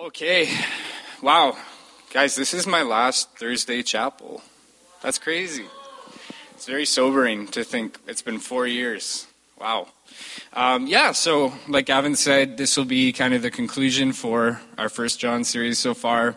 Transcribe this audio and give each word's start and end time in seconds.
Okay. 0.00 0.48
Wow. 1.20 1.58
Guys, 2.10 2.34
this 2.34 2.54
is 2.54 2.66
my 2.66 2.80
last 2.80 3.36
Thursday 3.36 3.82
chapel. 3.82 4.40
That's 5.02 5.18
crazy. 5.18 5.66
It's 6.52 6.64
very 6.64 6.86
sobering 6.86 7.48
to 7.48 7.62
think 7.64 7.98
it's 8.06 8.22
been 8.22 8.38
four 8.38 8.66
years. 8.66 9.26
Wow. 9.60 9.88
Um, 10.54 10.86
yeah, 10.86 11.12
so 11.12 11.52
like 11.68 11.84
Gavin 11.84 12.16
said, 12.16 12.56
this 12.56 12.78
will 12.78 12.86
be 12.86 13.12
kind 13.12 13.34
of 13.34 13.42
the 13.42 13.50
conclusion 13.50 14.14
for 14.14 14.62
our 14.78 14.88
First 14.88 15.20
John 15.20 15.44
series 15.44 15.78
so 15.78 15.92
far. 15.92 16.34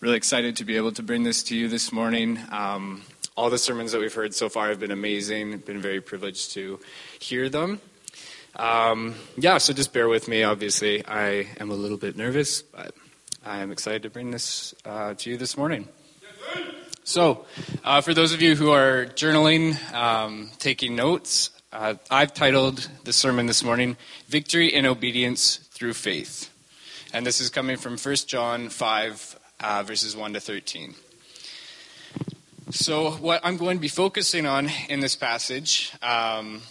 Really 0.00 0.16
excited 0.16 0.56
to 0.56 0.64
be 0.64 0.78
able 0.78 0.92
to 0.92 1.02
bring 1.02 1.24
this 1.24 1.42
to 1.44 1.54
you 1.54 1.68
this 1.68 1.92
morning. 1.92 2.38
Um, 2.50 3.02
all 3.36 3.50
the 3.50 3.58
sermons 3.58 3.92
that 3.92 4.00
we've 4.00 4.14
heard 4.14 4.34
so 4.34 4.48
far 4.48 4.70
have 4.70 4.80
been 4.80 4.90
amazing. 4.90 5.58
Been 5.58 5.82
very 5.82 6.00
privileged 6.00 6.52
to 6.52 6.80
hear 7.20 7.50
them. 7.50 7.82
Um, 8.56 9.16
yeah, 9.36 9.58
so 9.58 9.72
just 9.72 9.92
bear 9.92 10.08
with 10.08 10.28
me. 10.28 10.44
Obviously, 10.44 11.04
I 11.06 11.48
am 11.58 11.70
a 11.70 11.74
little 11.74 11.96
bit 11.96 12.16
nervous, 12.16 12.62
but 12.62 12.94
I 13.44 13.58
am 13.58 13.72
excited 13.72 14.04
to 14.04 14.10
bring 14.10 14.30
this 14.30 14.74
uh, 14.84 15.14
to 15.14 15.30
you 15.30 15.36
this 15.36 15.56
morning. 15.56 15.88
So, 17.02 17.46
uh, 17.82 18.00
for 18.00 18.14
those 18.14 18.32
of 18.32 18.40
you 18.40 18.54
who 18.54 18.70
are 18.70 19.06
journaling, 19.06 19.76
um, 19.92 20.50
taking 20.58 20.94
notes, 20.94 21.50
uh, 21.72 21.94
I've 22.10 22.32
titled 22.32 22.88
the 23.02 23.12
sermon 23.12 23.46
this 23.46 23.64
morning, 23.64 23.96
Victory 24.28 24.72
in 24.72 24.86
Obedience 24.86 25.56
Through 25.56 25.94
Faith. 25.94 26.50
And 27.12 27.26
this 27.26 27.40
is 27.40 27.50
coming 27.50 27.76
from 27.76 27.98
1 27.98 28.14
John 28.26 28.68
5, 28.68 29.38
uh, 29.60 29.82
verses 29.82 30.16
1 30.16 30.32
to 30.34 30.40
13. 30.40 30.94
So, 32.70 33.10
what 33.10 33.40
I'm 33.42 33.56
going 33.56 33.78
to 33.78 33.82
be 33.82 33.88
focusing 33.88 34.46
on 34.46 34.70
in 34.88 35.00
this 35.00 35.16
passage 35.16 35.92
um, 36.02 36.62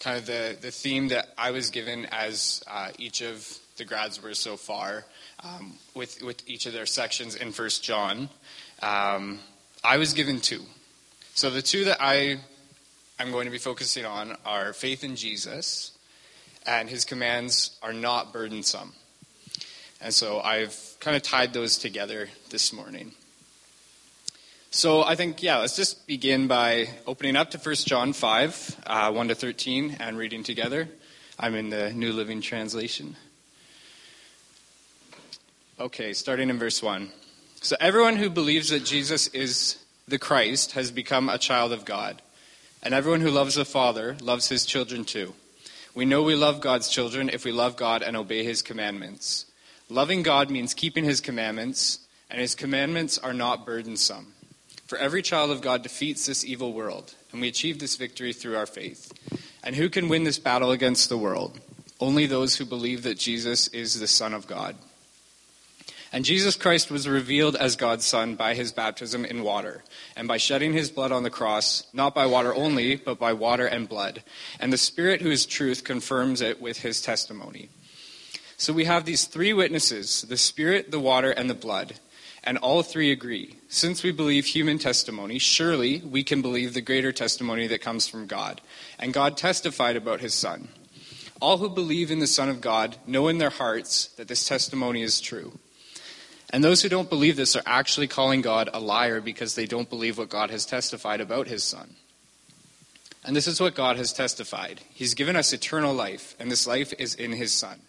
kind 0.00 0.18
of 0.18 0.26
the, 0.26 0.56
the 0.60 0.70
theme 0.70 1.08
that 1.08 1.28
I 1.38 1.50
was 1.50 1.70
given 1.70 2.06
as 2.06 2.62
uh, 2.66 2.90
each 2.98 3.22
of 3.22 3.58
the 3.76 3.84
grads 3.84 4.22
were 4.22 4.34
so 4.34 4.56
far 4.56 5.04
um, 5.42 5.74
with, 5.94 6.22
with 6.22 6.42
each 6.48 6.66
of 6.66 6.72
their 6.72 6.86
sections 6.86 7.34
in 7.34 7.52
First 7.52 7.82
John. 7.82 8.28
Um, 8.82 9.40
I 9.84 9.98
was 9.98 10.12
given 10.12 10.40
two. 10.40 10.62
So 11.34 11.50
the 11.50 11.62
two 11.62 11.84
that 11.84 11.98
I 12.00 12.38
am 13.18 13.30
going 13.30 13.44
to 13.44 13.50
be 13.50 13.58
focusing 13.58 14.04
on 14.04 14.36
are 14.44 14.72
faith 14.72 15.04
in 15.04 15.16
Jesus, 15.16 15.92
and 16.64 16.88
his 16.88 17.04
commands 17.04 17.78
are 17.82 17.92
not 17.92 18.32
burdensome. 18.32 18.92
And 20.00 20.12
so 20.12 20.40
I've 20.40 20.96
kind 21.00 21.16
of 21.16 21.22
tied 21.22 21.52
those 21.52 21.78
together 21.78 22.28
this 22.50 22.72
morning. 22.72 23.12
So 24.76 25.02
I 25.02 25.14
think, 25.14 25.42
yeah, 25.42 25.56
let's 25.56 25.74
just 25.74 26.06
begin 26.06 26.48
by 26.48 26.90
opening 27.06 27.34
up 27.34 27.50
to 27.52 27.58
1 27.58 27.74
John 27.86 28.12
5, 28.12 28.82
uh, 28.86 29.10
1 29.10 29.28
to 29.28 29.34
13, 29.34 29.96
and 30.00 30.18
reading 30.18 30.42
together. 30.42 30.86
I'm 31.38 31.54
in 31.54 31.70
the 31.70 31.94
New 31.94 32.12
Living 32.12 32.42
Translation. 32.42 33.16
Okay, 35.80 36.12
starting 36.12 36.50
in 36.50 36.58
verse 36.58 36.82
1. 36.82 37.10
So 37.62 37.76
everyone 37.80 38.16
who 38.16 38.28
believes 38.28 38.68
that 38.68 38.84
Jesus 38.84 39.28
is 39.28 39.82
the 40.06 40.18
Christ 40.18 40.72
has 40.72 40.90
become 40.90 41.30
a 41.30 41.38
child 41.38 41.72
of 41.72 41.86
God. 41.86 42.20
And 42.82 42.92
everyone 42.92 43.22
who 43.22 43.30
loves 43.30 43.54
the 43.54 43.64
Father 43.64 44.18
loves 44.20 44.50
his 44.50 44.66
children 44.66 45.06
too. 45.06 45.32
We 45.94 46.04
know 46.04 46.22
we 46.22 46.34
love 46.34 46.60
God's 46.60 46.90
children 46.90 47.30
if 47.30 47.46
we 47.46 47.50
love 47.50 47.78
God 47.78 48.02
and 48.02 48.14
obey 48.14 48.44
his 48.44 48.60
commandments. 48.60 49.46
Loving 49.88 50.22
God 50.22 50.50
means 50.50 50.74
keeping 50.74 51.04
his 51.04 51.22
commandments, 51.22 52.00
and 52.28 52.42
his 52.42 52.54
commandments 52.54 53.16
are 53.16 53.32
not 53.32 53.64
burdensome. 53.64 54.34
For 54.86 54.98
every 54.98 55.20
child 55.20 55.50
of 55.50 55.62
God 55.62 55.82
defeats 55.82 56.26
this 56.26 56.44
evil 56.44 56.72
world, 56.72 57.14
and 57.32 57.40
we 57.40 57.48
achieve 57.48 57.80
this 57.80 57.96
victory 57.96 58.32
through 58.32 58.56
our 58.56 58.66
faith. 58.66 59.12
And 59.64 59.74
who 59.74 59.88
can 59.88 60.08
win 60.08 60.22
this 60.22 60.38
battle 60.38 60.70
against 60.70 61.08
the 61.08 61.18
world? 61.18 61.58
Only 61.98 62.26
those 62.26 62.56
who 62.56 62.64
believe 62.64 63.02
that 63.02 63.18
Jesus 63.18 63.66
is 63.68 63.98
the 63.98 64.06
Son 64.06 64.32
of 64.32 64.46
God. 64.46 64.76
And 66.12 66.24
Jesus 66.24 66.54
Christ 66.54 66.88
was 66.88 67.08
revealed 67.08 67.56
as 67.56 67.74
God's 67.74 68.04
Son 68.04 68.36
by 68.36 68.54
his 68.54 68.70
baptism 68.70 69.24
in 69.24 69.42
water, 69.42 69.82
and 70.14 70.28
by 70.28 70.36
shedding 70.36 70.72
his 70.72 70.88
blood 70.88 71.10
on 71.10 71.24
the 71.24 71.30
cross, 71.30 71.82
not 71.92 72.14
by 72.14 72.26
water 72.26 72.54
only, 72.54 72.94
but 72.94 73.18
by 73.18 73.32
water 73.32 73.66
and 73.66 73.88
blood. 73.88 74.22
And 74.60 74.72
the 74.72 74.78
Spirit, 74.78 75.20
who 75.20 75.32
is 75.32 75.46
truth, 75.46 75.82
confirms 75.82 76.40
it 76.40 76.60
with 76.60 76.78
his 76.78 77.02
testimony. 77.02 77.70
So 78.56 78.72
we 78.72 78.84
have 78.84 79.04
these 79.04 79.24
three 79.24 79.52
witnesses 79.52 80.22
the 80.22 80.36
Spirit, 80.36 80.92
the 80.92 81.00
water, 81.00 81.32
and 81.32 81.50
the 81.50 81.54
blood. 81.54 81.94
And 82.46 82.58
all 82.58 82.84
three 82.84 83.10
agree. 83.10 83.56
Since 83.68 84.04
we 84.04 84.12
believe 84.12 84.46
human 84.46 84.78
testimony, 84.78 85.40
surely 85.40 85.98
we 85.98 86.22
can 86.22 86.40
believe 86.40 86.72
the 86.72 86.80
greater 86.80 87.10
testimony 87.10 87.66
that 87.66 87.80
comes 87.80 88.06
from 88.06 88.28
God. 88.28 88.60
And 89.00 89.12
God 89.12 89.36
testified 89.36 89.96
about 89.96 90.20
his 90.20 90.32
Son. 90.32 90.68
All 91.40 91.58
who 91.58 91.68
believe 91.68 92.12
in 92.12 92.20
the 92.20 92.26
Son 92.28 92.48
of 92.48 92.60
God 92.60 92.96
know 93.04 93.26
in 93.26 93.38
their 93.38 93.50
hearts 93.50 94.06
that 94.16 94.28
this 94.28 94.46
testimony 94.46 95.02
is 95.02 95.20
true. 95.20 95.58
And 96.50 96.62
those 96.62 96.82
who 96.82 96.88
don't 96.88 97.10
believe 97.10 97.36
this 97.36 97.56
are 97.56 97.62
actually 97.66 98.06
calling 98.06 98.42
God 98.42 98.70
a 98.72 98.78
liar 98.78 99.20
because 99.20 99.56
they 99.56 99.66
don't 99.66 99.90
believe 99.90 100.16
what 100.16 100.28
God 100.28 100.50
has 100.50 100.64
testified 100.64 101.20
about 101.20 101.48
his 101.48 101.64
Son. 101.64 101.96
And 103.26 103.34
this 103.34 103.48
is 103.48 103.60
what 103.60 103.74
God 103.74 103.96
has 103.96 104.12
testified 104.12 104.80
He's 104.94 105.14
given 105.14 105.34
us 105.34 105.52
eternal 105.52 105.92
life, 105.92 106.36
and 106.38 106.48
this 106.50 106.66
life 106.66 106.94
is 106.96 107.16
in 107.16 107.32
his 107.32 107.52
Son. 107.52 107.80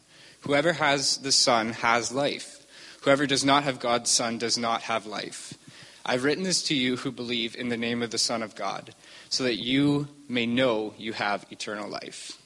Whoever 0.42 0.74
has 0.74 1.18
the 1.20 1.32
Son 1.32 1.74
has 1.74 2.12
life. 2.12 2.66
Whoever 3.02 3.26
does 3.26 3.46
not 3.46 3.64
have 3.64 3.80
God's 3.80 4.10
Son 4.10 4.38
does 4.38 4.58
not 4.58 4.84
have 4.84 5.06
life. 5.06 5.54
I've 6.06 6.24
written 6.24 6.44
this 6.44 6.64
to 6.64 6.76
you 6.76 6.98
who 6.98 7.12
believe 7.12 7.56
in 7.56 7.70
the 7.70 7.78
name 7.78 8.02
of 8.02 8.12
the 8.12 8.18
Son 8.18 8.42
of 8.42 8.56
God, 8.56 8.96
so 9.30 9.44
that 9.44 9.56
you 9.56 10.08
may 10.30 10.46
know 10.46 10.94
you 10.98 11.14
have 11.14 11.46
eternal 11.52 11.90
life. 11.90 12.42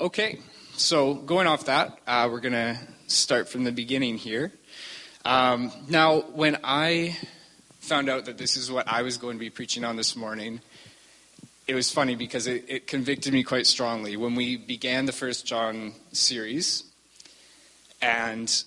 Okay, 0.00 0.40
so 0.76 1.14
going 1.14 1.46
off 1.46 1.66
that, 1.66 1.98
uh, 2.06 2.28
we're 2.30 2.40
going 2.40 2.52
to 2.52 2.78
start 3.06 3.48
from 3.48 3.64
the 3.64 3.72
beginning 3.72 4.16
here. 4.16 4.52
Um, 5.24 5.70
now, 5.88 6.20
when 6.20 6.58
I 6.64 7.16
found 7.80 8.08
out 8.08 8.24
that 8.24 8.38
this 8.38 8.56
is 8.56 8.72
what 8.72 8.88
I 8.88 9.02
was 9.02 9.18
going 9.18 9.36
to 9.36 9.40
be 9.40 9.50
preaching 9.50 9.84
on 9.84 9.96
this 9.96 10.16
morning, 10.16 10.60
it 11.66 11.74
was 11.74 11.90
funny 11.90 12.16
because 12.16 12.46
it, 12.46 12.64
it 12.66 12.86
convicted 12.86 13.32
me 13.32 13.42
quite 13.42 13.66
strongly. 13.66 14.16
When 14.16 14.34
we 14.34 14.56
began 14.56 15.06
the 15.06 15.12
First 15.12 15.46
John 15.46 15.92
series, 16.12 16.84
and 18.04 18.64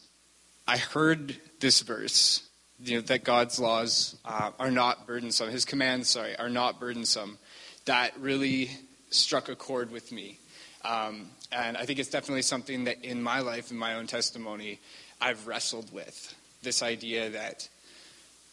I 0.68 0.78
heard 0.78 1.36
this 1.60 1.82
verse, 1.82 2.48
you 2.80 2.96
know, 2.96 3.02
that 3.02 3.24
God's 3.24 3.60
laws 3.60 4.16
uh, 4.26 4.52
are 4.60 4.72
not 4.72 5.06
burdensome, 5.06 5.52
His 5.52 5.64
commands, 5.64 6.10
sorry, 6.10 6.36
are 6.38 6.50
not 6.50 6.80
burdensome. 6.80 7.38
That 7.86 8.20
really 8.20 8.72
struck 9.12 9.48
a 9.48 9.56
chord 9.56 9.92
with 9.92 10.12
me, 10.12 10.40
um, 10.84 11.28
and 11.52 11.78
I 11.78 11.86
think 11.86 12.00
it's 12.00 12.10
definitely 12.10 12.42
something 12.42 12.86
that 12.86 13.04
in 13.04 13.22
my 13.22 13.40
life, 13.40 13.72
in 13.72 13.78
my 13.78 13.94
own 13.94 14.08
testimony, 14.08 14.80
I've 15.22 15.48
wrestled 15.48 15.94
with. 15.94 16.36
This 16.64 16.82
idea 16.82 17.30
that, 17.30 17.70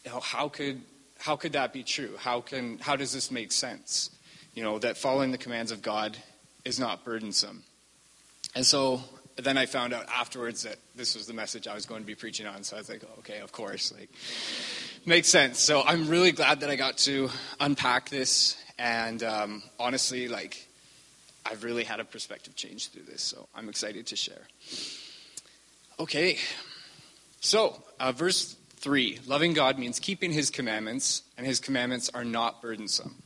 you 0.05 0.11
know, 0.11 0.21
how 0.21 0.49
could 0.49 0.83
how 1.19 1.37
could 1.37 1.55
that 1.55 1.73
be 1.73 1.83
true? 1.83 2.15
How 2.19 2.43
can 2.43 2.79
how 2.79 2.97
does 2.97 3.13
this 3.13 3.31
make 3.31 3.51
sense? 3.51 4.11
You 4.55 4.63
know, 4.63 4.79
that 4.81 4.99
following 4.99 5.33
the 5.33 5.39
commands 5.39 5.73
of 5.73 5.81
God 5.81 6.17
is 6.65 6.79
not 6.79 7.05
burdensome. 7.05 7.63
And 8.55 8.65
so 8.65 9.03
then 9.37 9.59
I 9.59 9.67
found 9.67 9.93
out 9.93 10.07
afterwards 10.09 10.63
that 10.63 10.77
this 10.95 11.17
was 11.17 11.27
the 11.27 11.33
message 11.33 11.67
I 11.67 11.75
was 11.75 11.87
going 11.87 12.03
to 12.03 12.07
be 12.07 12.15
preaching 12.15 12.47
on. 12.47 12.63
So 12.63 12.77
I 12.77 12.81
was 12.81 12.89
like, 12.89 13.03
oh, 13.05 13.19
okay, 13.19 13.41
of 13.41 13.51
course, 13.51 13.93
like 13.93 14.09
makes 15.07 15.29
sense. 15.29 15.59
So 15.59 15.83
I'm 15.83 16.09
really 16.09 16.33
glad 16.33 16.61
that 16.61 16.71
I 16.71 16.77
got 16.77 16.99
to 16.99 17.31
unpack 17.59 18.11
this, 18.11 18.57
and 18.79 19.23
um, 19.23 19.63
honestly, 19.79 20.29
like 20.29 20.69
I've 21.45 21.65
really 21.65 21.85
had 21.85 22.01
a 22.01 22.05
perspective 22.05 22.55
change 22.55 22.89
through 22.91 23.05
this. 23.05 23.23
So 23.23 23.49
I'm 23.55 23.69
excited 23.69 24.07
to 24.07 24.17
share. 24.17 24.43
Okay, 25.99 26.39
so 27.41 27.83
uh, 27.99 28.13
verse 28.13 28.57
three: 28.77 29.19
loving 29.27 29.53
God 29.53 29.79
means 29.79 29.99
keeping 29.99 30.33
His 30.33 30.51
commandments, 30.51 31.23
and 31.37 31.47
His 31.47 31.59
commandments 31.59 32.11
are 32.15 32.25
not 32.25 32.63
burdensome. 32.63 33.17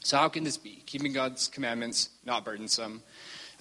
So 0.00 0.16
how 0.16 0.28
can 0.28 0.42
this 0.42 0.56
be? 0.56 0.82
Keeping 0.86 1.12
God's 1.12 1.46
commandments 1.46 2.10
not 2.24 2.44
burdensome. 2.44 3.02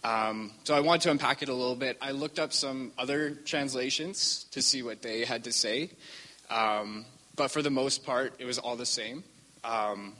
Um, 0.03 0.51
so 0.63 0.73
I 0.73 0.79
want 0.79 1.03
to 1.03 1.11
unpack 1.11 1.43
it 1.43 1.49
a 1.49 1.53
little 1.53 1.75
bit. 1.75 1.97
I 2.01 2.11
looked 2.11 2.39
up 2.39 2.53
some 2.53 2.91
other 2.97 3.31
translations 3.31 4.45
to 4.51 4.61
see 4.61 4.81
what 4.81 5.01
they 5.01 5.25
had 5.25 5.43
to 5.43 5.51
say, 5.51 5.91
um, 6.49 7.05
but 7.35 7.51
for 7.51 7.61
the 7.61 7.69
most 7.69 8.03
part, 8.03 8.33
it 8.39 8.45
was 8.45 8.57
all 8.57 8.75
the 8.75 8.85
same. 8.85 9.23
Um, 9.63 10.13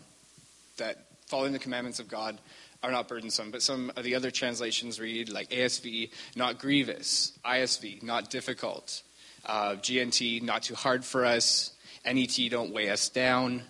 that 0.78 1.06
following 1.28 1.54
the 1.54 1.60
commandments 1.60 2.00
of 2.00 2.08
God 2.08 2.40
are 2.84 2.92
not 2.92 3.08
burdensome. 3.08 3.52
But 3.52 3.62
some 3.62 3.92
of 3.96 4.04
the 4.04 4.16
other 4.16 4.32
translations 4.32 5.00
read 5.00 5.30
like 5.30 5.50
ASV, 5.50 6.10
not 6.36 6.60
grievous, 6.60 7.34
ISV, 7.46 8.04
not 8.04 8.30
difficult, 8.30 9.04
uh, 9.46 9.76
GNT, 9.76 10.42
not 10.42 10.64
too 10.64 10.76
hard 10.76 11.06
for 11.06 11.26
us, 11.26 11.72
NET, 12.06 12.38
don't 12.50 12.74
weigh 12.74 12.90
us 12.90 13.10
down, 13.10 13.64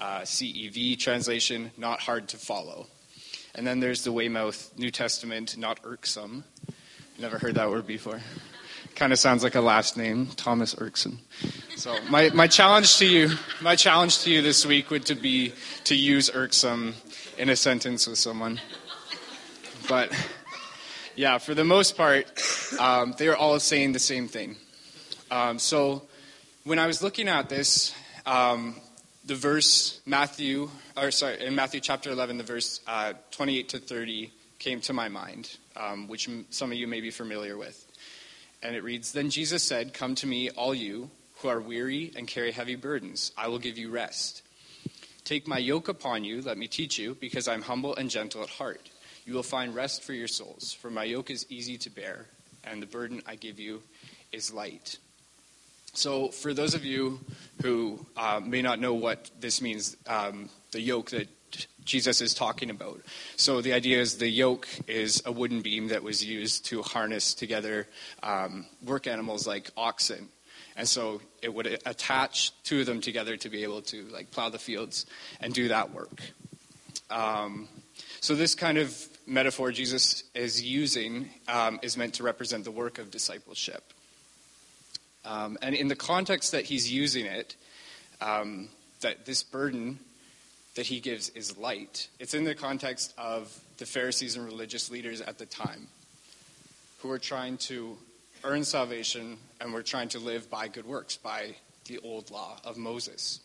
uh, 0.00 0.20
CEV 0.20 0.98
translation, 0.98 1.70
not 1.76 2.00
hard 2.00 2.28
to 2.28 2.36
follow. 2.36 2.86
And 3.54 3.66
then 3.66 3.80
there's 3.80 4.04
the 4.04 4.12
Weymouth 4.12 4.72
New 4.78 4.90
Testament, 4.90 5.56
not 5.56 5.80
irksome. 5.84 6.44
Never 7.18 7.38
heard 7.38 7.56
that 7.56 7.70
word 7.70 7.86
before. 7.86 8.20
Kind 8.94 9.12
of 9.12 9.18
sounds 9.18 9.42
like 9.42 9.54
a 9.54 9.60
last 9.60 9.96
name, 9.96 10.26
Thomas 10.36 10.74
Erkson. 10.74 11.18
So 11.76 11.96
my, 12.08 12.30
my 12.30 12.46
challenge 12.46 12.98
to 12.98 13.06
you, 13.06 13.30
my 13.60 13.76
challenge 13.76 14.20
to 14.20 14.30
you 14.30 14.42
this 14.42 14.66
week 14.66 14.90
would 14.90 15.06
to 15.06 15.14
be 15.14 15.52
to 15.84 15.94
use 15.94 16.30
irksome 16.32 16.94
in 17.38 17.48
a 17.48 17.56
sentence 17.56 18.06
with 18.06 18.18
someone. 18.18 18.60
But 19.88 20.12
yeah, 21.16 21.38
for 21.38 21.54
the 21.54 21.64
most 21.64 21.96
part, 21.96 22.26
um, 22.78 23.14
they 23.18 23.28
are 23.28 23.36
all 23.36 23.58
saying 23.60 23.92
the 23.92 23.98
same 23.98 24.28
thing. 24.28 24.56
Um, 25.30 25.58
so 25.58 26.02
when 26.64 26.78
I 26.78 26.86
was 26.86 27.02
looking 27.02 27.28
at 27.28 27.48
this, 27.48 27.94
um, 28.26 28.76
the 29.24 29.34
verse 29.34 30.00
Matthew, 30.04 30.68
or 30.96 31.10
sorry, 31.10 31.44
in 31.44 31.54
Matthew 31.54 31.80
chapter 31.80 32.10
11, 32.10 32.38
the 32.38 32.44
verse 32.44 32.80
uh, 32.86 33.12
28 33.30 33.68
to 33.70 33.78
30 33.78 34.32
came 34.58 34.80
to 34.82 34.92
my 34.92 35.08
mind, 35.08 35.56
um, 35.76 36.08
which 36.08 36.28
some 36.50 36.72
of 36.72 36.78
you 36.78 36.86
may 36.86 37.00
be 37.00 37.10
familiar 37.10 37.56
with. 37.56 37.86
And 38.62 38.76
it 38.76 38.84
reads 38.84 39.12
Then 39.12 39.30
Jesus 39.30 39.62
said, 39.62 39.94
Come 39.94 40.14
to 40.16 40.26
me, 40.26 40.50
all 40.50 40.74
you 40.74 41.10
who 41.36 41.48
are 41.48 41.60
weary 41.60 42.12
and 42.16 42.28
carry 42.28 42.52
heavy 42.52 42.76
burdens. 42.76 43.32
I 43.36 43.48
will 43.48 43.58
give 43.58 43.76
you 43.76 43.90
rest. 43.90 44.42
Take 45.24 45.46
my 45.46 45.58
yoke 45.58 45.88
upon 45.88 46.24
you, 46.24 46.42
let 46.42 46.58
me 46.58 46.66
teach 46.66 46.98
you, 46.98 47.16
because 47.20 47.46
I'm 47.48 47.62
humble 47.62 47.94
and 47.94 48.10
gentle 48.10 48.42
at 48.42 48.48
heart. 48.48 48.90
You 49.24 49.34
will 49.34 49.42
find 49.44 49.74
rest 49.74 50.02
for 50.02 50.12
your 50.12 50.28
souls, 50.28 50.72
for 50.72 50.90
my 50.90 51.04
yoke 51.04 51.30
is 51.30 51.46
easy 51.48 51.78
to 51.78 51.90
bear, 51.90 52.26
and 52.64 52.82
the 52.82 52.86
burden 52.86 53.22
I 53.26 53.36
give 53.36 53.60
you 53.60 53.82
is 54.32 54.52
light. 54.52 54.98
So, 55.94 56.28
for 56.28 56.54
those 56.54 56.74
of 56.74 56.84
you 56.84 57.20
who 57.60 58.04
uh, 58.16 58.40
may 58.42 58.62
not 58.62 58.80
know 58.80 58.94
what 58.94 59.30
this 59.40 59.60
means, 59.60 59.96
um, 60.06 60.48
the 60.70 60.80
yoke 60.80 61.10
that 61.10 61.28
Jesus 61.84 62.20
is 62.20 62.34
talking 62.34 62.70
about. 62.70 63.00
So 63.36 63.60
the 63.60 63.72
idea 63.72 64.00
is 64.00 64.18
the 64.18 64.28
yoke 64.28 64.68
is 64.86 65.22
a 65.26 65.32
wooden 65.32 65.62
beam 65.62 65.88
that 65.88 66.02
was 66.02 66.24
used 66.24 66.66
to 66.66 66.82
harness 66.82 67.34
together 67.34 67.88
um, 68.22 68.66
work 68.84 69.06
animals 69.06 69.46
like 69.46 69.70
oxen. 69.76 70.28
And 70.76 70.88
so 70.88 71.20
it 71.42 71.52
would 71.52 71.66
attach 71.84 72.52
two 72.62 72.80
of 72.80 72.86
them 72.86 73.00
together 73.00 73.36
to 73.36 73.48
be 73.48 73.62
able 73.62 73.82
to 73.82 74.04
like 74.04 74.30
plow 74.30 74.48
the 74.48 74.58
fields 74.58 75.06
and 75.40 75.52
do 75.52 75.68
that 75.68 75.92
work. 75.92 76.22
Um, 77.10 77.68
so 78.20 78.34
this 78.34 78.54
kind 78.54 78.78
of 78.78 78.96
metaphor 79.26 79.72
Jesus 79.72 80.24
is 80.34 80.62
using 80.62 81.28
um, 81.48 81.78
is 81.82 81.96
meant 81.96 82.14
to 82.14 82.22
represent 82.22 82.64
the 82.64 82.70
work 82.70 82.98
of 82.98 83.10
discipleship. 83.10 83.92
Um, 85.24 85.56
and 85.62 85.74
in 85.74 85.88
the 85.88 85.96
context 85.96 86.52
that 86.52 86.64
he's 86.64 86.90
using 86.90 87.26
it, 87.26 87.56
um, 88.20 88.68
that 89.00 89.24
this 89.24 89.42
burden 89.42 89.98
that 90.74 90.86
he 90.86 91.00
gives 91.00 91.28
is 91.30 91.56
light. 91.58 92.08
It's 92.18 92.34
in 92.34 92.44
the 92.44 92.54
context 92.54 93.12
of 93.18 93.58
the 93.78 93.86
Pharisees 93.86 94.36
and 94.36 94.44
religious 94.44 94.90
leaders 94.90 95.20
at 95.20 95.38
the 95.38 95.46
time 95.46 95.88
who 97.00 97.10
are 97.10 97.18
trying 97.18 97.58
to 97.58 97.96
earn 98.44 98.64
salvation 98.64 99.36
and 99.60 99.72
were 99.72 99.82
trying 99.82 100.08
to 100.08 100.18
live 100.18 100.48
by 100.50 100.68
good 100.68 100.86
works, 100.86 101.16
by 101.16 101.54
the 101.86 101.98
old 101.98 102.30
law 102.30 102.58
of 102.64 102.76
Moses. 102.76 103.40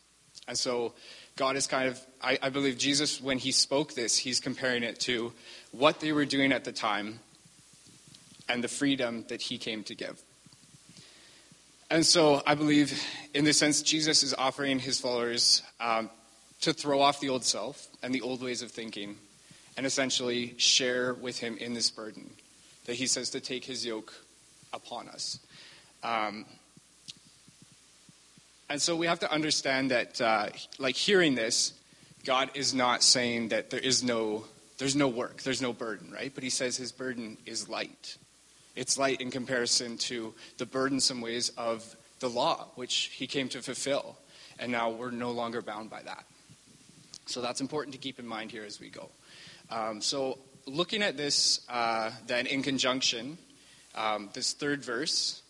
And 0.48 0.58
so 0.58 0.94
God 1.36 1.56
is 1.56 1.68
kind 1.68 1.90
of, 1.90 2.00
I, 2.22 2.40
I, 2.42 2.50
believe 2.50 2.78
Jesus, 2.78 3.20
when 3.22 3.38
he 3.38 3.52
spoke 3.52 3.94
this, 3.94 4.18
he's 4.18 4.40
comparing 4.40 4.84
it 4.84 5.00
to 5.02 5.34
what 5.72 6.00
they 6.00 6.12
were 6.12 6.26
doing 6.26 6.52
at 6.52 6.64
the 6.64 6.72
time 6.72 7.20
and 8.48 8.64
the 8.64 8.68
freedom 8.68 9.26
that 9.28 9.42
he 9.42 9.58
came 9.58 9.84
to 9.84 9.96
give. 9.96 10.22
And 11.90 12.06
so 12.06 12.42
I 12.46 12.56
believe, 12.56 13.02
in 13.34 13.46
this 13.46 13.58
sense, 13.58 13.82
Jesus 13.82 14.22
is 14.22 14.34
offering 14.34 14.78
his 14.78 15.00
followers 15.00 15.62
um, 15.80 16.10
to 16.62 16.74
throw 16.74 17.00
off 17.00 17.22
the 17.22 17.30
old 17.30 17.46
self 17.46 17.88
and 18.04 18.14
the 18.14 18.22
old 18.22 18.44
ways 18.44 18.62
of 18.62 18.72
thinking 18.72 19.16
and 19.78 19.86
essentially 19.86 20.54
share 20.58 21.14
with 21.14 21.40
him 21.40 21.56
in 21.58 21.74
this 21.74 21.90
burden 21.90 22.30
that 22.86 22.96
he 22.96 23.08
says 23.08 23.30
to 23.30 23.40
take 23.40 23.64
his 23.64 23.86
yoke 23.86 24.14
upon 24.74 25.08
us. 25.08 25.40
Um, 26.04 26.46
and 28.70 28.82
so 28.82 28.96
we 28.96 29.08
have 29.08 29.20
to 29.20 29.32
understand 29.32 29.92
that, 29.92 30.20
uh, 30.20 30.50
like 30.78 30.96
hearing 30.96 31.36
this, 31.36 31.74
God 32.26 32.52
is 32.54 32.74
not 32.74 33.02
saying 33.02 33.50
that 33.50 33.70
there 33.70 33.80
is 33.80 34.04
no, 34.04 34.44
there's 34.78 34.96
no 34.96 35.08
work, 35.08 35.42
there's 35.44 35.62
no 35.62 35.72
burden, 35.72 36.12
right? 36.12 36.34
But 36.36 36.44
he 36.44 36.50
says 36.50 36.76
his 36.76 36.92
burden 36.92 37.38
is 37.46 37.70
light. 37.70 38.18
It's 38.78 38.98
light 38.98 39.22
in 39.22 39.32
comparison 39.32 39.98
to 39.98 40.36
the 40.60 40.66
burdensome 40.68 41.20
ways 41.20 41.50
of 41.58 41.96
the 42.20 42.30
law, 42.30 42.68
which 42.76 43.12
he 43.12 43.26
came 43.26 43.50
to 43.50 43.62
fulfill. 43.64 44.18
And 44.60 44.72
now 44.72 44.92
we're 44.92 45.10
no 45.10 45.32
longer 45.32 45.64
bound 45.64 45.90
by 45.90 46.04
that. 46.04 46.26
So 47.26 47.42
that's 47.42 47.60
important 47.60 47.94
to 47.94 48.00
keep 48.00 48.20
in 48.20 48.28
mind 48.28 48.52
here 48.52 48.64
as 48.64 48.80
we 48.80 48.90
go. 48.90 49.10
Um, 49.72 50.00
so, 50.00 50.38
looking 50.68 51.02
at 51.02 51.18
this 51.18 51.62
uh, 51.68 52.12
then 52.28 52.46
in 52.46 52.62
conjunction, 52.62 53.40
um, 53.96 54.30
this 54.34 54.54
third 54.54 54.84
verse, 54.84 55.42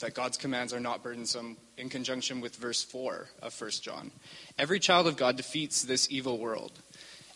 that 0.00 0.14
God's 0.14 0.36
commands 0.36 0.74
are 0.74 0.80
not 0.80 1.02
burdensome, 1.02 1.56
in 1.78 1.88
conjunction 1.88 2.42
with 2.42 2.56
verse 2.56 2.82
4 2.82 3.26
of 3.42 3.58
1 3.60 3.70
John. 3.82 4.10
Every 4.58 4.78
child 4.78 5.06
of 5.06 5.16
God 5.16 5.36
defeats 5.36 5.82
this 5.82 6.08
evil 6.10 6.38
world, 6.38 6.72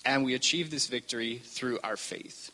and 0.04 0.24
we 0.24 0.34
achieve 0.34 0.70
this 0.70 0.86
victory 0.86 1.38
through 1.38 1.78
our 1.82 1.96
faith. 1.96 2.50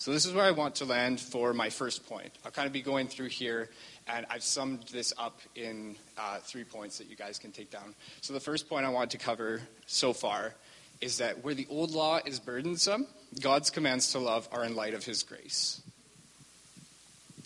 So, 0.00 0.12
this 0.12 0.24
is 0.24 0.32
where 0.32 0.46
I 0.46 0.52
want 0.52 0.76
to 0.76 0.86
land 0.86 1.20
for 1.20 1.52
my 1.52 1.68
first 1.68 2.08
point. 2.08 2.30
I'll 2.42 2.50
kind 2.50 2.66
of 2.66 2.72
be 2.72 2.80
going 2.80 3.06
through 3.06 3.28
here 3.28 3.68
and 4.08 4.24
I've 4.30 4.42
summed 4.42 4.84
this 4.90 5.12
up 5.18 5.40
in 5.54 5.94
uh, 6.16 6.38
three 6.38 6.64
points 6.64 6.96
that 6.96 7.10
you 7.10 7.16
guys 7.16 7.38
can 7.38 7.52
take 7.52 7.70
down. 7.70 7.94
So, 8.22 8.32
the 8.32 8.40
first 8.40 8.66
point 8.66 8.86
I 8.86 8.88
want 8.88 9.10
to 9.10 9.18
cover 9.18 9.60
so 9.86 10.14
far 10.14 10.54
is 11.02 11.18
that 11.18 11.44
where 11.44 11.52
the 11.52 11.66
old 11.68 11.90
law 11.90 12.18
is 12.24 12.40
burdensome, 12.40 13.08
God's 13.42 13.68
commands 13.68 14.10
to 14.12 14.20
love 14.20 14.48
are 14.52 14.64
in 14.64 14.74
light 14.74 14.94
of 14.94 15.04
His 15.04 15.22
grace. 15.22 15.82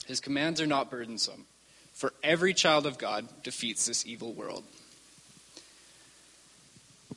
His 0.06 0.20
commands 0.20 0.60
are 0.60 0.66
not 0.68 0.92
burdensome, 0.92 1.46
for 1.92 2.12
every 2.22 2.54
child 2.54 2.86
of 2.86 2.98
God 2.98 3.26
defeats 3.42 3.84
this 3.86 4.06
evil 4.06 4.32
world. 4.32 4.62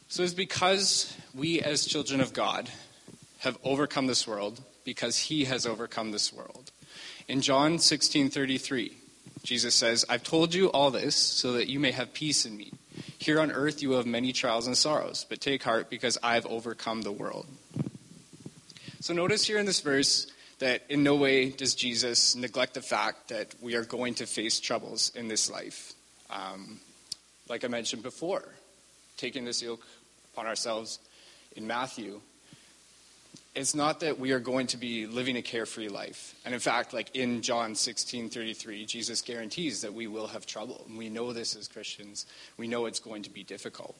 So, 0.07 0.23
it's 0.23 0.33
because 0.33 1.15
we, 1.35 1.61
as 1.61 1.85
children 1.85 2.21
of 2.21 2.33
God, 2.33 2.71
have 3.41 3.59
overcome 3.63 4.07
this 4.07 4.27
world 4.27 4.59
because 4.87 5.17
He 5.17 5.43
has 5.43 5.65
overcome 5.65 6.11
this 6.11 6.31
world. 6.31 6.71
In 7.27 7.41
John 7.41 7.77
16 7.77 8.29
33, 8.29 8.97
Jesus 9.43 9.75
says, 9.75 10.05
I've 10.07 10.23
told 10.23 10.53
you 10.53 10.71
all 10.71 10.91
this 10.91 11.13
so 11.13 11.51
that 11.51 11.67
you 11.67 11.77
may 11.77 11.91
have 11.91 12.13
peace 12.13 12.45
in 12.45 12.55
me. 12.55 12.71
Here 13.17 13.41
on 13.41 13.51
earth 13.51 13.81
you 13.81 13.91
have 13.91 14.05
many 14.05 14.31
trials 14.31 14.65
and 14.65 14.77
sorrows, 14.77 15.25
but 15.27 15.41
take 15.41 15.61
heart 15.61 15.89
because 15.89 16.17
I've 16.23 16.45
overcome 16.45 17.01
the 17.01 17.11
world. 17.11 17.47
So 19.01 19.13
notice 19.13 19.45
here 19.45 19.59
in 19.59 19.65
this 19.65 19.81
verse 19.81 20.31
that 20.59 20.83
in 20.87 21.03
no 21.03 21.15
way 21.15 21.49
does 21.49 21.75
Jesus 21.75 22.37
neglect 22.37 22.73
the 22.73 22.81
fact 22.81 23.27
that 23.27 23.55
we 23.61 23.75
are 23.75 23.83
going 23.83 24.13
to 24.15 24.25
face 24.25 24.57
troubles 24.61 25.11
in 25.15 25.27
this 25.27 25.51
life. 25.51 25.91
Um, 26.29 26.79
like 27.49 27.65
I 27.65 27.67
mentioned 27.67 28.03
before, 28.03 28.45
taking 29.17 29.43
this 29.43 29.61
yoke 29.61 29.85
upon 30.31 30.45
ourselves 30.45 30.99
in 31.57 31.67
Matthew, 31.67 32.21
it's 33.57 33.73
not 33.73 34.01
that 34.01 34.19
we 34.19 34.31
are 34.31 34.39
going 34.39 34.67
to 34.67 34.77
be 34.77 35.07
living 35.07 35.35
a 35.35 35.41
carefree 35.41 35.89
life. 35.89 36.35
And 36.45 36.53
in 36.53 36.59
fact, 36.59 36.93
like 36.93 37.15
in 37.15 37.41
John 37.41 37.73
16 37.73 38.29
33, 38.29 38.85
Jesus 38.85 39.21
guarantees 39.21 39.81
that 39.81 39.93
we 39.93 40.05
will 40.05 40.27
have 40.27 40.45
trouble. 40.45 40.85
And 40.87 40.97
we 40.97 41.09
know 41.09 41.33
this 41.33 41.55
as 41.55 41.67
Christians. 41.67 42.27
We 42.57 42.67
know 42.67 42.85
it's 42.85 42.99
going 42.99 43.23
to 43.23 43.31
be 43.31 43.43
difficult. 43.43 43.95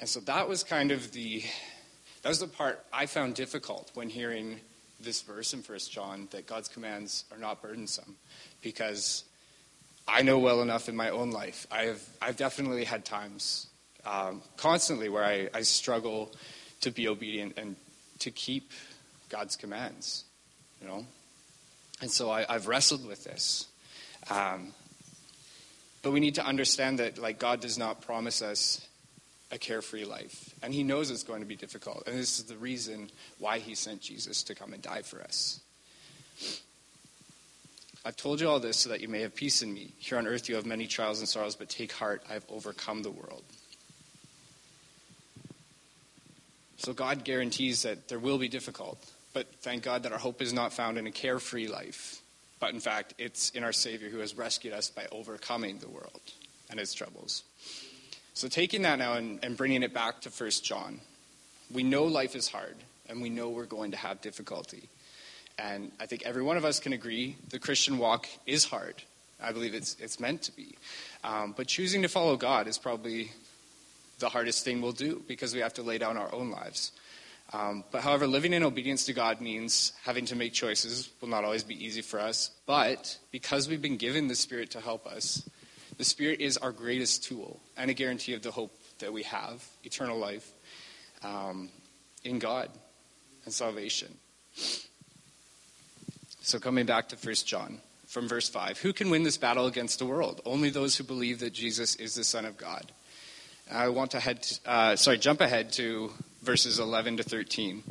And 0.00 0.08
so 0.08 0.20
that 0.20 0.48
was 0.48 0.64
kind 0.64 0.90
of 0.92 1.12
the 1.12 1.42
that 2.22 2.30
was 2.30 2.40
the 2.40 2.46
part 2.46 2.84
I 2.92 3.04
found 3.04 3.34
difficult 3.34 3.90
when 3.92 4.08
hearing 4.08 4.60
this 4.98 5.20
verse 5.20 5.52
in 5.52 5.62
First 5.62 5.92
John 5.92 6.28
that 6.30 6.46
God's 6.46 6.68
commands 6.68 7.24
are 7.30 7.38
not 7.38 7.60
burdensome. 7.60 8.16
Because 8.62 9.24
I 10.08 10.22
know 10.22 10.38
well 10.38 10.62
enough 10.62 10.88
in 10.88 10.96
my 10.96 11.10
own 11.10 11.30
life. 11.30 11.66
I 11.70 11.82
have 11.84 12.02
I've 12.22 12.36
definitely 12.36 12.84
had 12.84 13.04
times 13.04 13.66
um, 14.06 14.42
constantly 14.56 15.08
where 15.10 15.24
I, 15.24 15.50
I 15.52 15.62
struggle 15.62 16.32
to 16.80 16.90
be 16.90 17.08
obedient 17.08 17.58
and 17.58 17.76
to 18.20 18.30
keep 18.30 18.72
God's 19.28 19.56
commands, 19.56 20.24
you 20.80 20.88
know? 20.88 21.04
And 22.00 22.10
so 22.10 22.30
I, 22.30 22.44
have 22.48 22.66
wrestled 22.66 23.06
with 23.06 23.24
this. 23.24 23.66
Um, 24.30 24.72
but 26.02 26.12
we 26.12 26.20
need 26.20 26.34
to 26.36 26.44
understand 26.44 26.98
that, 26.98 27.18
like, 27.18 27.38
God 27.38 27.60
does 27.60 27.78
not 27.78 28.02
promise 28.02 28.42
us 28.42 28.86
a 29.50 29.58
carefree 29.58 30.04
life. 30.04 30.54
And 30.62 30.74
He 30.74 30.82
knows 30.82 31.10
it's 31.10 31.22
going 31.22 31.40
to 31.40 31.46
be 31.46 31.56
difficult. 31.56 32.04
And 32.06 32.18
this 32.18 32.38
is 32.38 32.44
the 32.44 32.56
reason 32.56 33.10
why 33.38 33.58
He 33.58 33.74
sent 33.74 34.00
Jesus 34.02 34.42
to 34.44 34.54
come 34.54 34.72
and 34.72 34.82
die 34.82 35.02
for 35.02 35.22
us. 35.22 35.60
I've 38.04 38.16
told 38.16 38.40
you 38.40 38.48
all 38.48 38.60
this 38.60 38.76
so 38.76 38.90
that 38.90 39.00
you 39.00 39.08
may 39.08 39.22
have 39.22 39.34
peace 39.34 39.62
in 39.62 39.72
me. 39.72 39.94
Here 39.98 40.18
on 40.18 40.26
earth 40.26 40.48
you 40.48 40.56
have 40.56 40.66
many 40.66 40.86
trials 40.86 41.20
and 41.20 41.28
sorrows, 41.28 41.56
but 41.56 41.70
take 41.70 41.92
heart, 41.92 42.22
I 42.28 42.34
have 42.34 42.44
overcome 42.50 43.02
the 43.02 43.10
world. 43.10 43.44
So 46.84 46.92
God 46.92 47.24
guarantees 47.24 47.80
that 47.84 48.08
there 48.08 48.18
will 48.18 48.36
be 48.36 48.48
difficult, 48.48 49.02
but 49.32 49.46
thank 49.62 49.82
God 49.82 50.02
that 50.02 50.12
our 50.12 50.18
hope 50.18 50.42
is 50.42 50.52
not 50.52 50.70
found 50.70 50.98
in 50.98 51.06
a 51.06 51.10
carefree 51.10 51.66
life, 51.66 52.20
but 52.60 52.74
in 52.74 52.80
fact, 52.80 53.14
it's 53.16 53.48
in 53.52 53.64
our 53.64 53.72
Savior 53.72 54.10
who 54.10 54.18
has 54.18 54.36
rescued 54.36 54.74
us 54.74 54.90
by 54.90 55.06
overcoming 55.10 55.78
the 55.78 55.88
world 55.88 56.20
and 56.68 56.78
its 56.78 56.92
troubles. 56.92 57.42
So 58.34 58.48
taking 58.48 58.82
that 58.82 58.98
now 58.98 59.14
and, 59.14 59.42
and 59.42 59.56
bringing 59.56 59.82
it 59.82 59.94
back 59.94 60.20
to 60.20 60.28
1 60.28 60.50
John, 60.62 61.00
we 61.72 61.82
know 61.82 62.04
life 62.04 62.36
is 62.36 62.48
hard, 62.48 62.76
and 63.08 63.22
we 63.22 63.30
know 63.30 63.48
we're 63.48 63.64
going 63.64 63.92
to 63.92 63.96
have 63.96 64.20
difficulty. 64.20 64.90
And 65.58 65.90
I 65.98 66.04
think 66.04 66.24
every 66.26 66.42
one 66.42 66.58
of 66.58 66.66
us 66.66 66.80
can 66.80 66.92
agree 66.92 67.36
the 67.48 67.58
Christian 67.58 67.96
walk 67.96 68.28
is 68.44 68.66
hard. 68.66 68.96
I 69.42 69.52
believe 69.52 69.72
it's, 69.72 69.96
it's 70.00 70.20
meant 70.20 70.42
to 70.42 70.52
be. 70.54 70.76
Um, 71.22 71.54
but 71.56 71.66
choosing 71.66 72.02
to 72.02 72.08
follow 72.08 72.36
God 72.36 72.68
is 72.68 72.76
probably 72.76 73.32
the 74.18 74.28
hardest 74.28 74.64
thing 74.64 74.80
we'll 74.80 74.92
do 74.92 75.22
because 75.26 75.54
we 75.54 75.60
have 75.60 75.74
to 75.74 75.82
lay 75.82 75.98
down 75.98 76.16
our 76.16 76.32
own 76.34 76.50
lives. 76.50 76.92
Um, 77.52 77.84
but 77.90 78.02
however, 78.02 78.26
living 78.26 78.52
in 78.52 78.62
obedience 78.62 79.04
to 79.06 79.12
God 79.12 79.40
means 79.40 79.92
having 80.04 80.24
to 80.26 80.36
make 80.36 80.52
choices 80.52 81.10
will 81.20 81.28
not 81.28 81.44
always 81.44 81.62
be 81.62 81.84
easy 81.84 82.02
for 82.02 82.18
us. 82.18 82.50
But 82.66 83.18
because 83.30 83.68
we've 83.68 83.82
been 83.82 83.96
given 83.96 84.28
the 84.28 84.34
Spirit 84.34 84.70
to 84.72 84.80
help 84.80 85.06
us, 85.06 85.48
the 85.96 86.04
Spirit 86.04 86.40
is 86.40 86.56
our 86.56 86.72
greatest 86.72 87.24
tool 87.24 87.60
and 87.76 87.90
a 87.90 87.94
guarantee 87.94 88.34
of 88.34 88.42
the 88.42 88.50
hope 88.50 88.76
that 88.98 89.12
we 89.12 89.22
have, 89.24 89.64
eternal 89.84 90.18
life, 90.18 90.50
um, 91.22 91.68
in 92.24 92.38
God 92.38 92.70
and 93.44 93.52
salvation. 93.52 94.12
So 96.40 96.58
coming 96.58 96.86
back 96.86 97.08
to 97.10 97.16
1 97.16 97.34
John 97.46 97.80
from 98.06 98.28
verse 98.28 98.48
5 98.48 98.78
Who 98.78 98.92
can 98.92 99.10
win 99.10 99.22
this 99.22 99.36
battle 99.36 99.66
against 99.66 99.98
the 99.98 100.06
world? 100.06 100.40
Only 100.44 100.70
those 100.70 100.96
who 100.96 101.04
believe 101.04 101.40
that 101.40 101.52
Jesus 101.52 101.94
is 101.96 102.14
the 102.14 102.24
Son 102.24 102.44
of 102.44 102.56
God. 102.56 102.92
I 103.70 103.88
want 103.88 104.10
to 104.12 104.20
head, 104.20 104.46
uh, 104.66 104.96
sorry, 104.96 105.18
jump 105.18 105.40
ahead 105.40 105.72
to 105.72 106.12
verses 106.42 106.78
11 106.78 107.18
to 107.18 107.22
13. 107.22 107.82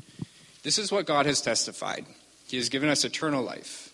This 0.62 0.77
is 0.77 0.92
what 0.92 1.06
God 1.06 1.25
has 1.25 1.42
testified. 1.42 2.06
He 2.48 2.58
has 2.58 2.70
given 2.70 2.89
us 2.89 3.03
eternal 3.03 3.44
life, 3.44 3.92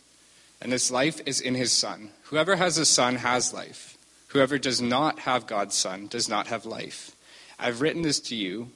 and 0.61 0.71
this 0.71 0.91
life 0.91 1.21
is 1.25 1.39
in 1.39 1.55
his 1.55 1.71
Son. 1.71 2.09
Whoever 2.23 2.57
has 2.57 2.77
a 2.77 2.85
Son 2.85 3.15
has 3.15 3.53
life. 3.53 3.97
Whoever 4.27 4.57
does 4.57 4.81
not 4.81 5.19
have 5.19 5.47
God's 5.47 5.75
Son 5.75 6.07
does 6.07 6.29
not 6.29 6.47
have 6.47 6.65
life. 6.65 7.15
I've 7.57 7.81
written 7.81 8.01
this 8.01 8.19
to 8.21 8.35
you, 8.35 8.69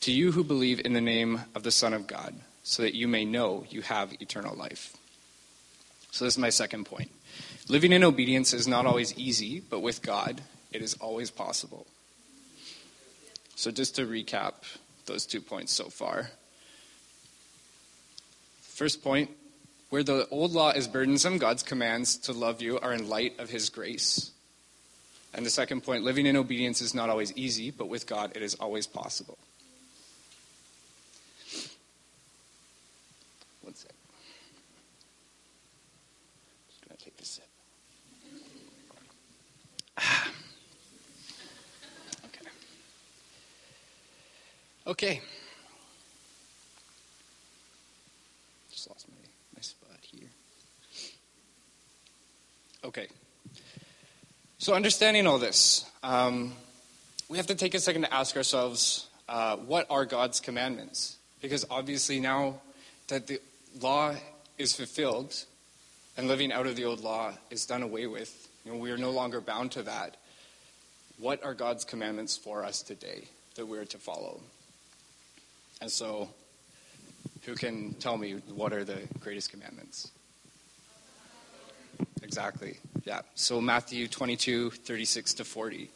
to 0.00 0.10
you 0.10 0.32
who 0.32 0.42
believe 0.42 0.80
in 0.84 0.94
the 0.94 1.00
name 1.00 1.42
of 1.54 1.62
the 1.62 1.70
Son 1.70 1.94
of 1.94 2.06
God, 2.06 2.34
so 2.62 2.82
that 2.82 2.94
you 2.94 3.06
may 3.06 3.24
know 3.24 3.64
you 3.68 3.82
have 3.82 4.14
eternal 4.20 4.56
life. 4.56 4.96
So, 6.10 6.24
this 6.24 6.34
is 6.34 6.38
my 6.38 6.50
second 6.50 6.84
point. 6.84 7.10
Living 7.68 7.92
in 7.92 8.02
obedience 8.02 8.52
is 8.52 8.66
not 8.66 8.86
always 8.86 9.16
easy, 9.16 9.60
but 9.60 9.80
with 9.80 10.02
God, 10.02 10.42
it 10.72 10.82
is 10.82 10.94
always 10.94 11.30
possible. 11.30 11.86
So, 13.54 13.70
just 13.70 13.96
to 13.96 14.06
recap 14.06 14.54
those 15.06 15.26
two 15.26 15.40
points 15.40 15.72
so 15.72 15.84
far. 15.84 16.30
First 18.60 19.02
point 19.02 19.30
where 19.90 20.02
the 20.02 20.26
old 20.30 20.52
law 20.52 20.70
is 20.70 20.88
burdensome, 20.88 21.38
God's 21.38 21.62
commands 21.62 22.16
to 22.18 22.32
love 22.32 22.62
you 22.62 22.78
are 22.80 22.92
in 22.92 23.08
light 23.08 23.38
of 23.38 23.50
his 23.50 23.68
grace. 23.68 24.30
And 25.34 25.46
the 25.46 25.50
second 25.50 25.82
point 25.82 26.04
living 26.04 26.26
in 26.26 26.36
obedience 26.36 26.80
is 26.80 26.94
not 26.94 27.10
always 27.10 27.32
easy, 27.36 27.70
but 27.70 27.88
with 27.88 28.06
God, 28.06 28.32
it 28.34 28.42
is 28.42 28.54
always 28.54 28.86
possible. 28.86 29.38
One 33.62 33.74
sec. 33.74 33.92
Just 36.68 36.88
going 36.88 36.96
to 36.96 37.04
take 37.04 37.16
this 37.16 37.28
sip. 37.28 37.44
Okay. 44.92 45.22
Just 48.70 48.90
lost 48.90 49.08
my, 49.08 49.14
my 49.56 49.62
spot 49.62 49.96
here. 50.02 50.28
Okay. 52.84 53.06
So, 54.58 54.74
understanding 54.74 55.26
all 55.26 55.38
this, 55.38 55.90
um, 56.02 56.52
we 57.30 57.38
have 57.38 57.46
to 57.46 57.54
take 57.54 57.72
a 57.72 57.80
second 57.80 58.02
to 58.02 58.12
ask 58.12 58.36
ourselves 58.36 59.08
uh, 59.30 59.56
what 59.56 59.86
are 59.88 60.04
God's 60.04 60.40
commandments? 60.40 61.16
Because 61.40 61.64
obviously, 61.70 62.20
now 62.20 62.60
that 63.08 63.26
the 63.26 63.40
law 63.80 64.14
is 64.58 64.74
fulfilled 64.74 65.46
and 66.18 66.28
living 66.28 66.52
out 66.52 66.66
of 66.66 66.76
the 66.76 66.84
old 66.84 67.00
law 67.00 67.32
is 67.48 67.64
done 67.64 67.82
away 67.82 68.06
with, 68.06 68.46
you 68.66 68.72
know, 68.72 68.76
we 68.76 68.90
are 68.90 68.98
no 68.98 69.10
longer 69.10 69.40
bound 69.40 69.72
to 69.72 69.84
that. 69.84 70.18
What 71.16 71.42
are 71.42 71.54
God's 71.54 71.86
commandments 71.86 72.36
for 72.36 72.62
us 72.62 72.82
today 72.82 73.28
that 73.54 73.64
we're 73.64 73.86
to 73.86 73.96
follow? 73.96 74.42
And 75.82 75.90
so, 75.90 76.28
who 77.42 77.56
can 77.56 77.94
tell 77.94 78.16
me 78.16 78.34
what 78.54 78.72
are 78.72 78.84
the 78.84 79.00
greatest 79.18 79.50
commandments? 79.50 80.12
Exactly. 82.22 82.78
Yeah. 83.04 83.22
So 83.34 83.60
Matthew 83.60 84.06
22, 84.06 84.70
36 84.70 85.34
to 85.34 85.44
40. 85.44 85.90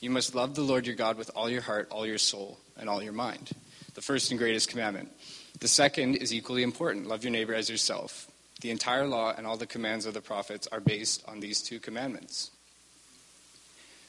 You 0.00 0.10
must 0.10 0.36
love 0.36 0.54
the 0.54 0.62
Lord 0.62 0.86
your 0.86 0.94
God 0.94 1.18
with 1.18 1.32
all 1.34 1.50
your 1.50 1.60
heart, 1.60 1.88
all 1.90 2.06
your 2.06 2.18
soul, 2.18 2.60
and 2.78 2.88
all 2.88 3.02
your 3.02 3.12
mind. 3.12 3.50
The 3.94 4.00
first 4.00 4.30
and 4.30 4.38
greatest 4.38 4.68
commandment. 4.68 5.10
The 5.58 5.66
second 5.66 6.14
is 6.14 6.32
equally 6.32 6.62
important 6.62 7.08
love 7.08 7.24
your 7.24 7.32
neighbor 7.32 7.52
as 7.52 7.68
yourself. 7.68 8.30
The 8.60 8.70
entire 8.70 9.08
law 9.08 9.34
and 9.36 9.44
all 9.44 9.56
the 9.56 9.66
commands 9.66 10.06
of 10.06 10.14
the 10.14 10.20
prophets 10.20 10.68
are 10.70 10.78
based 10.78 11.24
on 11.26 11.40
these 11.40 11.60
two 11.60 11.80
commandments. 11.80 12.52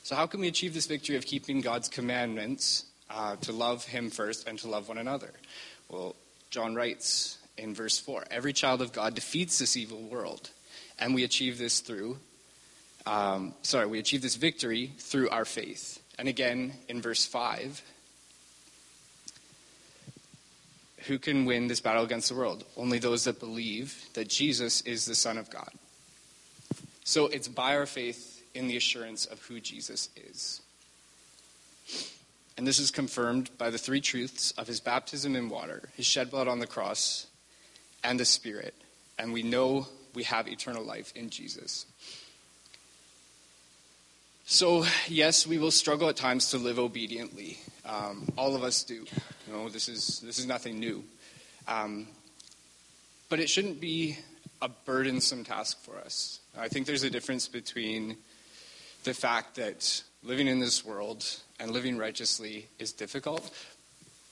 So, 0.03 0.15
how 0.15 0.27
can 0.27 0.41
we 0.41 0.47
achieve 0.47 0.75
this 0.75 0.85
victory 0.85 1.15
of 1.15 1.25
keeping 1.25 1.61
God's 1.61 1.89
commandments 1.89 2.85
uh, 3.09 3.35
to 3.37 3.51
love 3.51 3.85
him 3.85 4.09
first 4.09 4.47
and 4.47 4.59
to 4.59 4.69
love 4.69 4.87
one 4.87 4.97
another. 4.97 5.31
Well, 5.89 6.15
John 6.49 6.75
writes 6.75 7.37
in 7.57 7.73
verse 7.73 7.97
4 7.99 8.25
Every 8.31 8.53
child 8.53 8.81
of 8.81 8.93
God 8.93 9.15
defeats 9.15 9.59
this 9.59 9.77
evil 9.77 10.01
world, 10.01 10.49
and 10.99 11.13
we 11.15 11.23
achieve 11.23 11.57
this 11.57 11.79
through, 11.79 12.17
um, 13.05 13.53
sorry, 13.61 13.87
we 13.87 13.99
achieve 13.99 14.21
this 14.21 14.35
victory 14.35 14.93
through 14.97 15.29
our 15.29 15.45
faith. 15.45 16.01
And 16.19 16.27
again, 16.27 16.73
in 16.89 17.01
verse 17.01 17.25
5, 17.25 17.81
who 21.07 21.19
can 21.19 21.45
win 21.45 21.67
this 21.67 21.79
battle 21.79 22.03
against 22.03 22.29
the 22.29 22.35
world? 22.35 22.65
Only 22.75 22.99
those 22.99 23.23
that 23.25 23.39
believe 23.39 24.09
that 24.13 24.27
Jesus 24.27 24.81
is 24.81 25.05
the 25.05 25.15
Son 25.15 25.37
of 25.37 25.49
God. 25.49 25.69
So 27.03 27.27
it's 27.27 27.47
by 27.47 27.75
our 27.75 27.85
faith 27.85 28.43
in 28.53 28.67
the 28.67 28.75
assurance 28.75 29.25
of 29.25 29.41
who 29.43 29.59
Jesus 29.59 30.09
is. 30.15 30.61
And 32.57 32.65
this 32.65 32.79
is 32.79 32.89
confirmed 32.89 33.51
by 33.57 33.69
the 33.69 33.77
three 33.77 34.01
truths 34.01 34.51
of 34.57 34.67
his 34.67 34.79
baptism 34.79 35.35
in 35.35 35.47
water, 35.47 35.89
his 35.95 36.07
shed 36.07 36.31
blood 36.31 36.47
on 36.47 36.59
the 36.59 36.67
cross, 36.67 37.27
and 38.03 38.19
the 38.19 38.25
Spirit. 38.25 38.73
And 39.19 39.31
we 39.31 39.43
know 39.43 39.87
we 40.15 40.23
have 40.23 40.47
eternal 40.47 40.83
life 40.83 41.13
in 41.15 41.29
Jesus. 41.29 41.85
So, 44.45 44.85
yes, 45.07 45.45
we 45.45 45.59
will 45.59 45.71
struggle 45.71 46.09
at 46.09 46.15
times 46.15 46.51
to 46.51 46.57
live 46.57 46.79
obediently. 46.79 47.59
Um, 47.85 48.27
all 48.37 48.55
of 48.55 48.63
us 48.63 48.83
do. 48.83 49.05
You 49.45 49.53
know, 49.53 49.69
this 49.69 49.87
is, 49.87 50.19
this 50.21 50.39
is 50.39 50.47
nothing 50.47 50.79
new. 50.79 51.03
Um, 51.67 52.07
but 53.29 53.39
it 53.39 53.49
shouldn't 53.49 53.79
be 53.79 54.17
a 54.61 54.69
burdensome 54.69 55.43
task 55.43 55.83
for 55.83 55.97
us. 55.97 56.39
I 56.57 56.69
think 56.69 56.87
there's 56.87 57.03
a 57.03 57.09
difference 57.09 57.47
between 57.47 58.17
the 59.03 59.13
fact 59.13 59.55
that 59.55 60.01
living 60.23 60.47
in 60.47 60.59
this 60.59 60.83
world 60.83 61.25
and 61.59 61.71
living 61.71 61.97
righteously 61.97 62.67
is 62.79 62.93
difficult, 62.93 63.49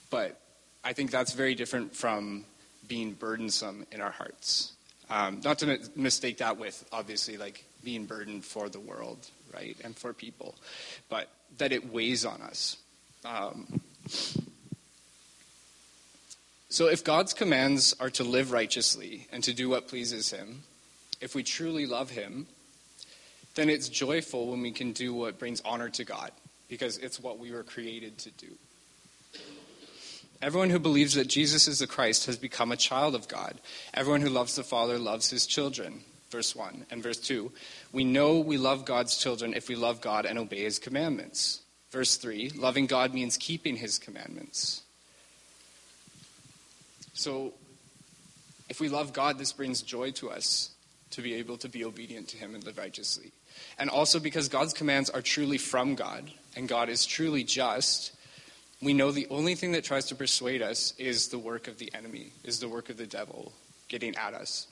but 0.10 0.40
I 0.84 0.94
think 0.94 1.12
that's 1.12 1.34
very 1.34 1.56
different 1.56 1.96
from 1.96 2.46
being 2.88 3.14
burdensome 3.14 3.86
in 3.92 4.02
our 4.02 4.12
hearts. 4.12 4.74
Um, 5.10 5.42
not 5.44 5.60
to 5.60 5.80
mistake 5.96 6.38
that 6.38 6.58
with 6.58 6.84
obviously 6.92 7.38
like 7.38 7.64
being 7.84 8.06
burdened 8.06 8.44
for 8.44 8.70
the 8.70 8.80
world, 8.80 9.20
right, 9.54 9.78
and 9.84 9.96
for 9.96 10.14
people, 10.14 10.56
but 11.10 11.30
that 11.58 11.72
it 11.72 11.92
weighs 11.92 12.26
on 12.26 12.42
us. 12.42 12.78
Um, 13.24 13.82
so, 16.70 16.88
if 16.88 17.04
God's 17.04 17.34
commands 17.34 17.96
are 18.00 18.10
to 18.12 18.24
live 18.24 18.52
righteously 18.52 19.28
and 19.32 19.44
to 19.44 19.54
do 19.54 19.70
what 19.70 19.88
pleases 19.88 20.32
Him, 20.32 20.64
if 21.22 21.34
we 21.34 21.44
truly 21.44 21.86
love 21.86 22.10
Him, 22.10 22.48
then 23.56 23.70
it's 23.70 23.88
joyful 23.88 24.52
when 24.52 24.62
we 24.62 24.72
can 24.72 24.92
do 24.92 25.14
what 25.14 25.40
brings 25.40 25.62
honor 25.62 25.90
to 25.92 26.04
God, 26.04 26.32
because 26.68 26.98
it's 26.98 27.20
what 27.20 27.40
we 27.40 27.52
were 27.52 27.64
created 27.64 28.18
to 28.20 28.32
do. 28.32 28.48
Everyone 30.42 30.70
who 30.70 30.80
believes 30.80 31.16
that 31.16 31.28
Jesus 31.28 31.68
is 31.68 31.80
the 31.80 31.88
Christ 31.88 32.26
has 32.26 32.38
become 32.38 32.72
a 32.72 32.78
child 32.78 33.16
of 33.16 33.28
God. 33.28 33.60
Everyone 33.94 34.22
who 34.22 34.30
loves 34.30 34.56
the 34.56 34.64
Father 34.64 35.00
loves 35.00 35.30
his 35.30 35.46
children. 35.46 36.04
Verse 36.30 36.56
1. 36.56 36.88
And 36.92 37.02
verse 37.02 37.18
2 37.20 37.52
We 37.92 38.04
know 38.04 38.40
we 38.40 38.58
love 38.58 38.86
God's 38.86 39.18
children 39.18 39.54
if 39.54 39.70
we 39.70 39.76
love 39.76 40.02
God 40.02 40.26
and 40.26 40.38
obey 40.38 40.64
his 40.64 40.80
commandments. 40.80 41.62
Verse 41.92 42.18
3 42.18 42.52
Loving 42.52 42.86
God 42.86 43.14
means 43.14 43.38
keeping 43.38 43.78
his 43.78 43.98
commandments. 43.98 44.82
So, 47.14 47.54
if 48.68 48.82
we 48.82 48.90
love 48.90 49.14
God, 49.14 49.38
this 49.38 49.54
brings 49.54 49.82
joy 49.82 50.12
to 50.12 50.30
us 50.30 50.75
to 51.16 51.22
be 51.22 51.34
able 51.36 51.58
to 51.58 51.70
be 51.70 51.84
obedient 51.84 52.28
to 52.30 52.38
him 52.38 52.56
and 52.56 52.64
live 52.64 52.78
righteously 52.78 53.32
and 53.78 53.90
also 53.90 54.20
because 54.20 54.48
God's 54.48 54.74
commands 54.74 55.10
are 55.10 55.22
truly 55.22 55.58
from 55.58 55.96
God 55.96 56.32
and 56.56 56.68
God 56.68 56.90
is 56.90 57.06
truly 57.06 57.44
just, 57.44 58.14
we 58.82 58.94
know 58.94 59.12
the 59.12 59.28
only 59.30 59.56
thing 59.56 59.74
that 59.74 59.84
tries 59.84 60.06
to 60.08 60.16
persuade 60.16 60.62
us 60.62 60.94
is 60.98 61.30
the 61.30 61.40
work 61.40 61.68
of 61.68 61.78
the 61.78 61.94
enemy, 61.94 62.32
is 62.44 62.60
the 62.60 62.70
work 62.70 62.90
of 62.90 62.98
the 62.98 63.08
devil 63.08 63.52
getting 63.88 64.16
at 64.16 64.34
us. 64.34 64.68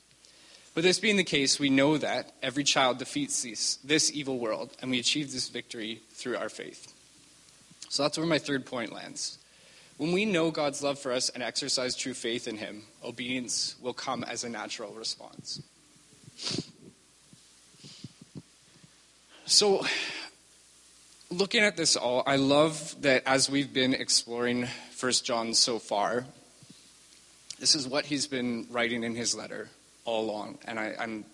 But 0.73 0.83
this 0.83 0.99
being 0.99 1.17
the 1.17 1.23
case, 1.23 1.59
we 1.59 1.69
know 1.69 1.97
that 1.97 2.31
every 2.41 2.63
child 2.63 2.97
defeats 2.97 3.43
this, 3.43 3.75
this 3.77 4.11
evil 4.11 4.39
world, 4.39 4.75
and 4.81 4.89
we 4.89 4.99
achieve 4.99 5.31
this 5.31 5.49
victory 5.49 6.01
through 6.11 6.37
our 6.37 6.49
faith. 6.49 6.91
So 7.89 8.03
that's 8.03 8.17
where 8.17 8.25
my 8.25 8.39
third 8.39 8.65
point 8.65 8.91
lands. 8.91 9.37
When 9.97 10.13
we 10.13 10.25
know 10.25 10.49
God's 10.49 10.81
love 10.81 10.97
for 10.97 11.11
us 11.11 11.29
and 11.29 11.43
exercise 11.43 11.95
true 11.95 12.15
faith 12.15 12.47
in 12.47 12.57
Him, 12.57 12.85
obedience 13.03 13.75
will 13.79 13.93
come 13.93 14.23
as 14.23 14.43
a 14.43 14.49
natural 14.49 14.91
response. 14.93 15.61
So, 19.45 19.85
looking 21.29 21.63
at 21.63 21.77
this 21.77 21.95
all, 21.95 22.23
I 22.25 22.37
love 22.37 22.95
that 23.01 23.23
as 23.25 23.49
we've 23.49 23.73
been 23.73 23.93
exploring 23.93 24.67
First 24.91 25.25
John 25.25 25.53
so 25.53 25.79
far, 25.79 26.25
this 27.59 27.75
is 27.75 27.87
what 27.87 28.05
he's 28.05 28.27
been 28.27 28.67
writing 28.69 29.03
in 29.03 29.15
his 29.15 29.35
letter 29.35 29.69
all 30.05 30.25
along, 30.25 30.57
and 30.65 30.79
I, 30.79 30.95
am 30.99 31.25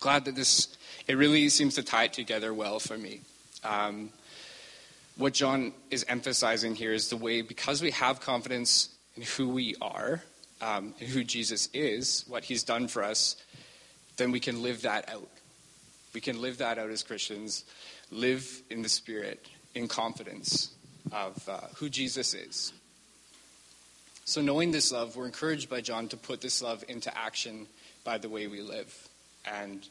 glad 0.00 0.24
that 0.24 0.34
this 0.34 0.68
it 1.06 1.16
really 1.16 1.48
seems 1.48 1.74
to 1.74 1.82
tie 1.82 2.04
it 2.04 2.12
together 2.12 2.52
well 2.54 2.80
for 2.80 2.96
me. 2.96 3.20
Um, 3.62 4.10
what 5.16 5.34
John 5.34 5.72
is 5.90 6.04
emphasizing 6.08 6.74
here 6.74 6.92
is 6.92 7.08
the 7.10 7.16
way 7.16 7.42
because 7.42 7.82
we 7.82 7.90
have 7.90 8.20
confidence 8.20 8.88
in 9.16 9.22
who 9.22 9.48
we 9.48 9.74
are, 9.82 10.22
um, 10.60 10.94
and 10.98 11.08
who 11.08 11.24
Jesus 11.24 11.68
is, 11.72 12.24
what 12.26 12.44
He's 12.44 12.62
done 12.62 12.88
for 12.88 13.02
us, 13.02 13.36
then 14.20 14.32
we 14.32 14.38
can 14.38 14.62
live 14.62 14.82
that 14.82 15.08
out. 15.08 15.30
We 16.12 16.20
can 16.20 16.42
live 16.42 16.58
that 16.58 16.78
out 16.78 16.90
as 16.90 17.02
Christians, 17.02 17.64
live 18.10 18.62
in 18.68 18.82
the 18.82 18.88
Spirit, 18.88 19.46
in 19.74 19.88
confidence 19.88 20.74
of 21.10 21.48
uh, 21.48 21.60
who 21.76 21.88
Jesus 21.88 22.34
is. 22.34 22.74
So, 24.26 24.42
knowing 24.42 24.72
this 24.72 24.92
love, 24.92 25.16
we're 25.16 25.24
encouraged 25.24 25.70
by 25.70 25.80
John 25.80 26.08
to 26.08 26.18
put 26.18 26.42
this 26.42 26.60
love 26.60 26.84
into 26.86 27.16
action 27.16 27.66
by 28.04 28.18
the 28.18 28.28
way 28.28 28.46
we 28.46 28.60
live. 28.60 29.08
And 29.46 29.88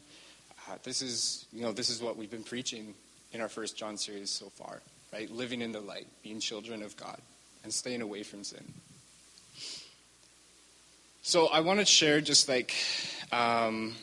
uh, 0.70 0.76
this 0.84 1.02
is, 1.02 1.48
you 1.52 1.64
know, 1.64 1.72
this 1.72 1.90
is 1.90 2.00
what 2.00 2.16
we've 2.16 2.30
been 2.30 2.44
preaching 2.44 2.94
in 3.34 3.42
our 3.42 3.50
first 3.50 3.78
John 3.78 3.98
series 3.98 4.30
so 4.30 4.50
far, 4.50 4.82
right? 5.12 5.30
Living 5.32 5.62
in 5.62 5.72
the 5.72 5.82
light, 5.82 6.08
being 6.22 6.40
children 6.40 6.84
of 6.84 6.96
God, 6.96 7.20
and 7.64 7.74
staying 7.74 8.04
away 8.04 8.22
from 8.22 8.44
sin. 8.44 8.74
So 11.24 11.48
I 11.48 11.62
want 11.62 11.80
to 11.80 11.86
share 11.86 12.22
just 12.22 12.48
like 12.48 12.76
um, 13.32 13.96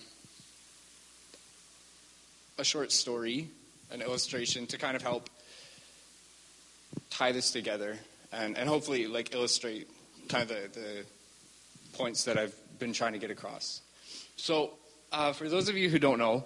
a 2.59 2.65
short 2.65 2.93
story, 2.93 3.49
an 3.91 4.03
illustration 4.03 4.67
to 4.69 4.79
kind 4.79 4.97
of 4.97 5.03
help 5.03 5.29
tie 7.11 7.33
this 7.33 7.51
together 7.51 7.99
and, 8.33 8.57
and 8.57 8.69
hopefully 8.69 9.07
like 9.07 9.35
illustrate 9.35 9.89
kind 10.29 10.43
of 10.43 10.49
the, 10.49 10.69
the 10.79 11.05
points 11.93 12.25
that 12.25 12.39
I've 12.39 12.55
been 12.79 12.93
trying 12.93 13.13
to 13.13 13.19
get 13.19 13.31
across. 13.31 13.81
So 14.37 14.73
uh, 15.13 15.33
for 15.33 15.49
those 15.49 15.69
of 15.69 15.77
you 15.77 15.89
who 15.89 15.99
don't 15.99 16.19
know, 16.19 16.45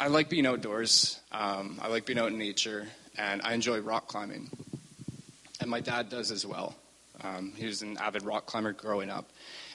I 0.00 0.08
like 0.08 0.28
being 0.28 0.46
outdoors. 0.46 1.20
Um, 1.30 1.78
I 1.80 1.88
like 1.88 2.06
being 2.06 2.18
out 2.18 2.28
in 2.28 2.38
nature, 2.38 2.88
and 3.16 3.40
I 3.44 3.54
enjoy 3.54 3.80
rock 3.80 4.08
climbing. 4.08 4.50
And 5.60 5.70
my 5.70 5.80
dad 5.80 6.08
does 6.08 6.32
as 6.32 6.44
well. 6.44 6.74
Um, 7.22 7.52
he 7.56 7.66
was 7.66 7.82
an 7.82 7.96
avid 7.98 8.24
rock 8.24 8.46
climber 8.46 8.72
growing 8.72 9.10
up. 9.10 9.30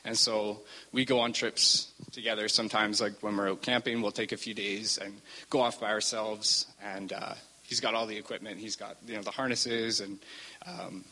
And 0.06 0.18
so 0.18 0.62
we 0.92 1.06
go 1.06 1.20
on 1.20 1.34
trips 1.34 1.92
together 2.12 2.48
sometimes, 2.48 3.02
like 3.02 3.22
when 3.22 3.36
we're 3.36 3.50
out 3.50 3.62
camping, 3.62 4.02
we'll 4.02 4.12
take 4.12 4.32
a 4.32 4.38
few 4.38 4.54
days 4.54 4.98
and 4.98 5.14
go 5.50 5.60
off 5.62 5.80
by 5.80 5.92
ourselves. 5.92 6.68
And 6.84 7.14
uh, 7.14 7.34
he's 7.64 7.80
got 7.80 7.94
all 7.94 8.06
the 8.06 8.18
equipment. 8.18 8.60
He's 8.60 8.76
got, 8.76 8.98
you 9.06 9.16
know, 9.16 9.22
the 9.22 9.32
harnesses 9.32 10.00
and, 10.00 10.20
um, 10.66 11.04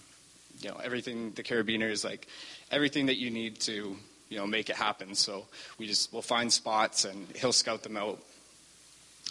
you 0.61 0.69
know, 0.69 0.77
everything, 0.83 1.31
the 1.31 1.43
carabiners, 1.43 2.05
like 2.05 2.27
everything 2.71 3.07
that 3.07 3.17
you 3.17 3.29
need 3.29 3.59
to, 3.61 3.97
you 4.29 4.37
know, 4.37 4.47
make 4.47 4.69
it 4.69 4.75
happen. 4.75 5.15
So 5.15 5.45
we 5.77 5.87
just, 5.87 6.13
we'll 6.13 6.21
find 6.21 6.51
spots 6.51 7.05
and 7.05 7.27
he'll 7.35 7.53
scout 7.53 7.83
them 7.83 7.97
out. 7.97 8.19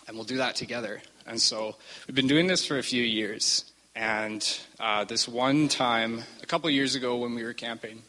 And 0.06 0.16
we'll 0.16 0.26
do 0.26 0.37
that 0.37 0.54
together. 0.54 1.00
And 1.26 1.40
so 1.40 1.76
we've 2.06 2.14
been 2.14 2.26
doing 2.26 2.46
this 2.46 2.66
for 2.66 2.78
a 2.78 2.82
few 2.82 3.02
years. 3.02 3.73
And 3.96 4.46
uh, 4.78 5.04
this 5.04 5.26
one 5.26 5.68
time, 5.68 6.23
a 6.42 6.46
couple 6.46 6.68
years 6.68 6.94
ago 6.94 7.16
when 7.16 7.34
we 7.34 7.44
were 7.44 7.54
camping, 7.54 8.02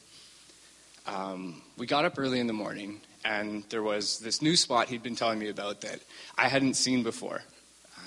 um, 1.07 1.61
we 1.77 1.85
got 1.85 2.05
up 2.05 2.17
early 2.17 2.39
in 2.39 2.47
the 2.47 2.53
morning, 2.53 3.01
and 3.23 3.63
there 3.69 3.83
was 3.83 4.19
this 4.19 4.41
new 4.41 4.55
spot 4.55 4.87
he'd 4.87 5.03
been 5.03 5.15
telling 5.15 5.39
me 5.39 5.49
about 5.49 5.81
that 5.81 5.99
I 6.37 6.47
hadn't 6.47 6.75
seen 6.75 7.03
before. 7.03 7.41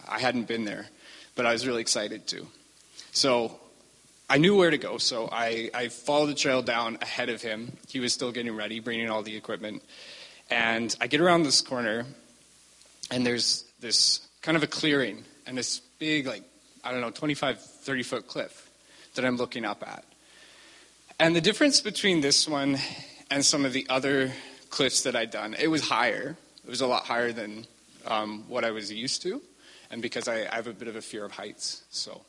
I 0.08 0.18
hadn't 0.18 0.48
been 0.48 0.64
there, 0.64 0.86
but 1.34 1.46
I 1.46 1.52
was 1.52 1.66
really 1.66 1.80
excited 1.80 2.26
to. 2.28 2.46
So 3.12 3.58
I 4.30 4.38
knew 4.38 4.56
where 4.56 4.70
to 4.70 4.78
go, 4.78 4.98
so 4.98 5.28
I, 5.30 5.70
I 5.74 5.88
followed 5.88 6.26
the 6.26 6.34
trail 6.34 6.62
down 6.62 6.98
ahead 7.00 7.28
of 7.28 7.42
him. 7.42 7.76
He 7.88 8.00
was 8.00 8.12
still 8.12 8.32
getting 8.32 8.54
ready, 8.54 8.80
bringing 8.80 9.10
all 9.10 9.22
the 9.22 9.36
equipment. 9.36 9.82
And 10.50 10.94
I 11.00 11.06
get 11.06 11.20
around 11.20 11.42
this 11.42 11.60
corner, 11.60 12.04
and 13.10 13.24
there's 13.24 13.64
this 13.80 14.26
kind 14.42 14.56
of 14.56 14.62
a 14.62 14.66
clearing 14.66 15.24
and 15.46 15.56
this 15.56 15.80
big, 15.98 16.26
like, 16.26 16.42
I 16.84 16.92
don't 16.92 17.00
know, 17.00 17.10
25, 17.10 17.60
30 17.60 18.02
foot 18.02 18.26
cliff 18.26 18.70
that 19.14 19.24
I'm 19.24 19.36
looking 19.36 19.64
up 19.64 19.82
at. 19.86 20.04
And 21.20 21.34
the 21.34 21.40
difference 21.40 21.80
between 21.80 22.20
this 22.20 22.46
one 22.46 22.78
and 23.28 23.44
some 23.44 23.64
of 23.64 23.72
the 23.72 23.84
other 23.88 24.32
cliffs 24.70 25.02
that 25.02 25.16
I'd 25.16 25.32
done, 25.32 25.56
it 25.58 25.66
was 25.66 25.88
higher. 25.88 26.36
It 26.64 26.70
was 26.70 26.80
a 26.80 26.86
lot 26.86 27.06
higher 27.06 27.32
than 27.32 27.66
um, 28.06 28.44
what 28.46 28.64
I 28.64 28.70
was 28.70 28.92
used 28.92 29.22
to, 29.22 29.42
and 29.90 30.00
because 30.00 30.28
I, 30.28 30.42
I, 30.42 30.54
have 30.54 30.68
a 30.68 30.72
bit 30.72 30.86
of 30.86 30.94
a 30.94 31.02
fear 31.02 31.24
of 31.24 31.32
heights, 31.32 31.82
so 31.90 32.20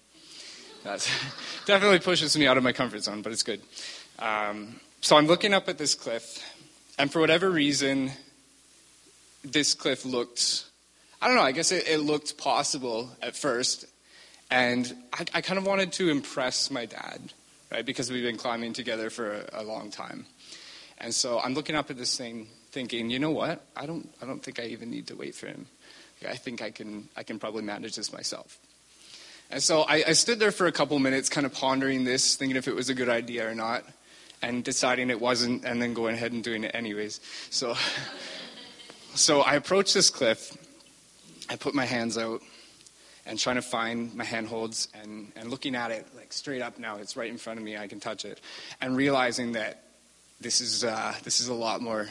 that 0.84 1.08
definitely 1.68 2.00
pushes 2.00 2.36
me 2.36 2.48
out 2.48 2.58
of 2.58 2.64
my 2.64 2.72
comfort 2.72 3.04
zone, 3.04 3.22
but 3.22 3.32
it's 3.32 3.44
good. 3.44 3.62
Um, 4.18 4.80
so 5.02 5.18
I'm 5.18 5.28
looking 5.28 5.54
up 5.54 5.70
at 5.70 5.78
this 5.78 5.94
cliff, 5.94 6.44
and 6.98 7.14
for 7.14 7.20
whatever 7.20 7.52
reason, 7.52 8.12
this 9.44 9.76
cliff 9.76 10.04
looked, 10.04 10.66
I 11.22 11.28
don't 11.28 11.36
know, 11.36 11.44
I 11.44 11.52
guess 11.52 11.72
it, 11.72 11.88
it 11.88 12.00
looked 12.00 12.40
possible 12.40 13.12
at 13.22 13.36
first, 13.36 13.86
and 14.50 14.92
I, 15.14 15.26
I 15.36 15.42
kind 15.42 15.60
of 15.60 15.68
wanted 15.68 15.94
to 15.94 16.10
impress 16.10 16.72
my 16.72 16.88
dad 16.88 17.34
right? 17.72 17.86
Because 17.86 18.12
we've 18.12 18.24
been 18.24 18.38
climbing 18.38 18.74
together 18.74 19.10
for 19.10 19.32
a, 19.32 19.62
a 19.62 19.64
long 19.64 19.92
time. 19.92 20.26
And 20.98 21.14
so 21.14 21.40
I'm 21.40 21.54
looking 21.54 21.76
up 21.76 21.90
at 21.90 21.98
this 21.98 22.18
thing, 22.18 22.48
thinking, 22.72 23.10
you 23.10 23.20
know 23.20 23.32
what? 23.32 23.66
I 23.76 23.86
don't, 23.86 24.10
I 24.22 24.26
don't 24.26 24.44
think 24.44 24.60
I 24.60 24.66
even 24.66 24.90
need 24.90 25.08
to 25.08 25.16
wait 25.16 25.36
for 25.36 25.48
him. 25.48 25.68
I 26.28 26.36
think 26.36 26.62
I 26.62 26.72
can, 26.72 27.08
I 27.16 27.24
can 27.24 27.40
probably 27.40 27.64
manage 27.64 27.96
this 27.96 28.12
myself. 28.12 28.58
And 29.50 29.64
so 29.64 29.82
I, 29.82 30.04
I 30.08 30.14
stood 30.14 30.40
there 30.40 30.52
for 30.52 30.68
a 30.68 30.72
couple 30.72 31.00
minutes, 31.00 31.30
kind 31.30 31.46
of 31.46 31.54
pondering 31.54 32.04
this, 32.04 32.36
thinking 32.36 32.58
if 32.58 32.68
it 32.68 32.76
was 32.76 32.90
a 32.90 32.94
good 32.94 33.10
idea 33.10 33.50
or 33.50 33.56
not, 33.56 33.84
and 34.42 34.64
deciding 34.64 35.10
it 35.10 35.20
wasn't, 35.20 35.66
and 35.66 35.82
then 35.82 35.94
going 35.94 36.16
ahead 36.16 36.34
and 36.34 36.44
doing 36.44 36.64
it 36.64 36.72
anyways. 36.76 37.20
So, 37.50 37.76
so 39.16 39.42
I 39.42 39.56
approached 39.56 39.94
this 39.94 40.10
cliff. 40.10 40.56
I 41.50 41.56
put 41.56 41.74
my 41.74 41.86
hands 41.86 42.18
out, 42.18 42.42
and 43.26 43.38
trying 43.38 43.56
to 43.58 43.62
find 43.62 44.14
my 44.16 44.24
handholds 44.24 44.88
and, 44.94 45.32
and 45.36 45.50
looking 45.50 45.76
at 45.76 45.92
it 45.92 46.08
like 46.16 46.34
straight 46.34 46.62
up 46.62 46.80
now. 46.80 46.98
It's 46.98 47.16
right 47.16 47.30
in 47.30 47.38
front 47.38 47.60
of 47.60 47.66
me. 47.66 47.78
I 47.78 47.88
can 47.88 48.00
touch 48.00 48.26
it. 48.26 48.40
And 48.82 48.96
realizing 48.96 49.54
that 49.54 49.84
this 50.42 50.62
is, 50.62 50.84
uh, 50.84 51.14
this 51.24 51.40
is 51.40 51.48
a 51.48 51.54
lot 51.54 51.82
more 51.82 52.08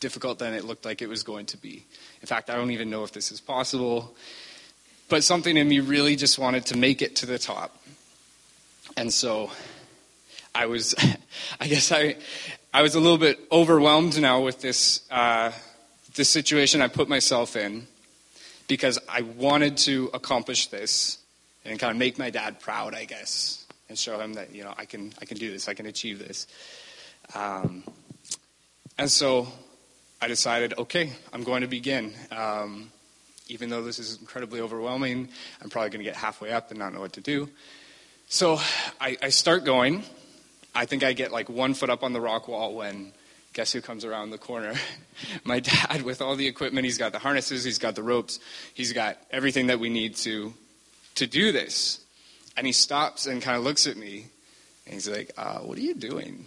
difficult 0.00 0.38
than 0.38 0.54
it 0.54 0.64
looked 0.64 0.84
like 0.84 1.02
it 1.02 1.08
was 1.08 1.22
going 1.22 1.46
to 1.46 1.56
be. 1.56 1.84
In 2.20 2.26
fact, 2.26 2.50
I 2.50 2.56
don't 2.56 2.70
even 2.70 2.90
know 2.90 3.04
if 3.04 3.12
this 3.12 3.30
is 3.30 3.40
possible. 3.40 4.14
But 5.08 5.24
something 5.24 5.56
in 5.56 5.68
me 5.68 5.80
really 5.80 6.16
just 6.16 6.38
wanted 6.38 6.66
to 6.66 6.76
make 6.76 7.02
it 7.02 7.16
to 7.16 7.26
the 7.26 7.38
top. 7.38 7.76
And 8.96 9.12
so 9.12 9.50
I 10.54 10.66
was, 10.66 10.94
I 11.60 11.68
guess 11.68 11.92
I, 11.92 12.16
I 12.72 12.82
was 12.82 12.94
a 12.94 13.00
little 13.00 13.18
bit 13.18 13.38
overwhelmed 13.50 14.20
now 14.20 14.40
with 14.40 14.60
this, 14.60 15.02
uh, 15.10 15.52
this 16.14 16.28
situation 16.28 16.82
I 16.82 16.88
put 16.88 17.08
myself 17.08 17.56
in 17.56 17.86
because 18.70 19.00
I 19.08 19.22
wanted 19.22 19.78
to 19.78 20.10
accomplish 20.14 20.68
this 20.68 21.18
and 21.64 21.76
kind 21.76 21.90
of 21.90 21.96
make 21.96 22.20
my 22.20 22.30
dad 22.30 22.60
proud, 22.60 22.94
I 22.94 23.04
guess, 23.04 23.66
and 23.88 23.98
show 23.98 24.20
him 24.20 24.34
that 24.34 24.54
you 24.54 24.62
know 24.62 24.72
I 24.78 24.84
can 24.84 25.12
I 25.20 25.24
can 25.24 25.38
do 25.38 25.50
this, 25.50 25.68
I 25.68 25.74
can 25.74 25.86
achieve 25.86 26.20
this. 26.20 26.46
Um, 27.34 27.82
and 28.96 29.10
so 29.10 29.48
I 30.22 30.28
decided, 30.28 30.74
okay, 30.78 31.10
I'm 31.32 31.42
going 31.42 31.62
to 31.62 31.66
begin. 31.66 32.12
Um, 32.30 32.92
even 33.48 33.70
though 33.70 33.82
this 33.82 33.98
is 33.98 34.18
incredibly 34.20 34.60
overwhelming, 34.60 35.28
I'm 35.60 35.68
probably 35.68 35.90
going 35.90 36.04
to 36.04 36.08
get 36.08 36.14
halfway 36.14 36.52
up 36.52 36.70
and 36.70 36.78
not 36.78 36.94
know 36.94 37.00
what 37.00 37.14
to 37.14 37.20
do. 37.20 37.48
So 38.28 38.60
I, 39.00 39.16
I 39.20 39.30
start 39.30 39.64
going. 39.64 40.04
I 40.76 40.86
think 40.86 41.02
I 41.02 41.12
get 41.12 41.32
like 41.32 41.48
one 41.48 41.74
foot 41.74 41.90
up 41.90 42.04
on 42.04 42.12
the 42.12 42.20
rock 42.20 42.46
wall 42.46 42.76
when 42.76 43.12
guess 43.52 43.72
who 43.72 43.80
comes 43.80 44.04
around 44.04 44.30
the 44.30 44.38
corner? 44.38 44.74
My 45.44 45.60
dad, 45.60 46.02
with 46.02 46.22
all 46.22 46.36
the 46.36 46.46
equipment. 46.46 46.84
He's 46.84 46.98
got 46.98 47.12
the 47.12 47.18
harnesses, 47.18 47.64
he's 47.64 47.78
got 47.78 47.94
the 47.94 48.02
ropes, 48.02 48.40
he's 48.74 48.92
got 48.92 49.18
everything 49.30 49.66
that 49.68 49.80
we 49.80 49.88
need 49.88 50.16
to, 50.16 50.54
to 51.16 51.26
do 51.26 51.52
this. 51.52 52.00
And 52.56 52.66
he 52.66 52.72
stops 52.72 53.26
and 53.26 53.40
kind 53.40 53.56
of 53.56 53.64
looks 53.64 53.86
at 53.86 53.96
me, 53.96 54.26
and 54.84 54.94
he's 54.94 55.08
like, 55.08 55.32
uh, 55.36 55.58
What 55.60 55.78
are 55.78 55.82
you 55.82 55.94
doing? 55.94 56.46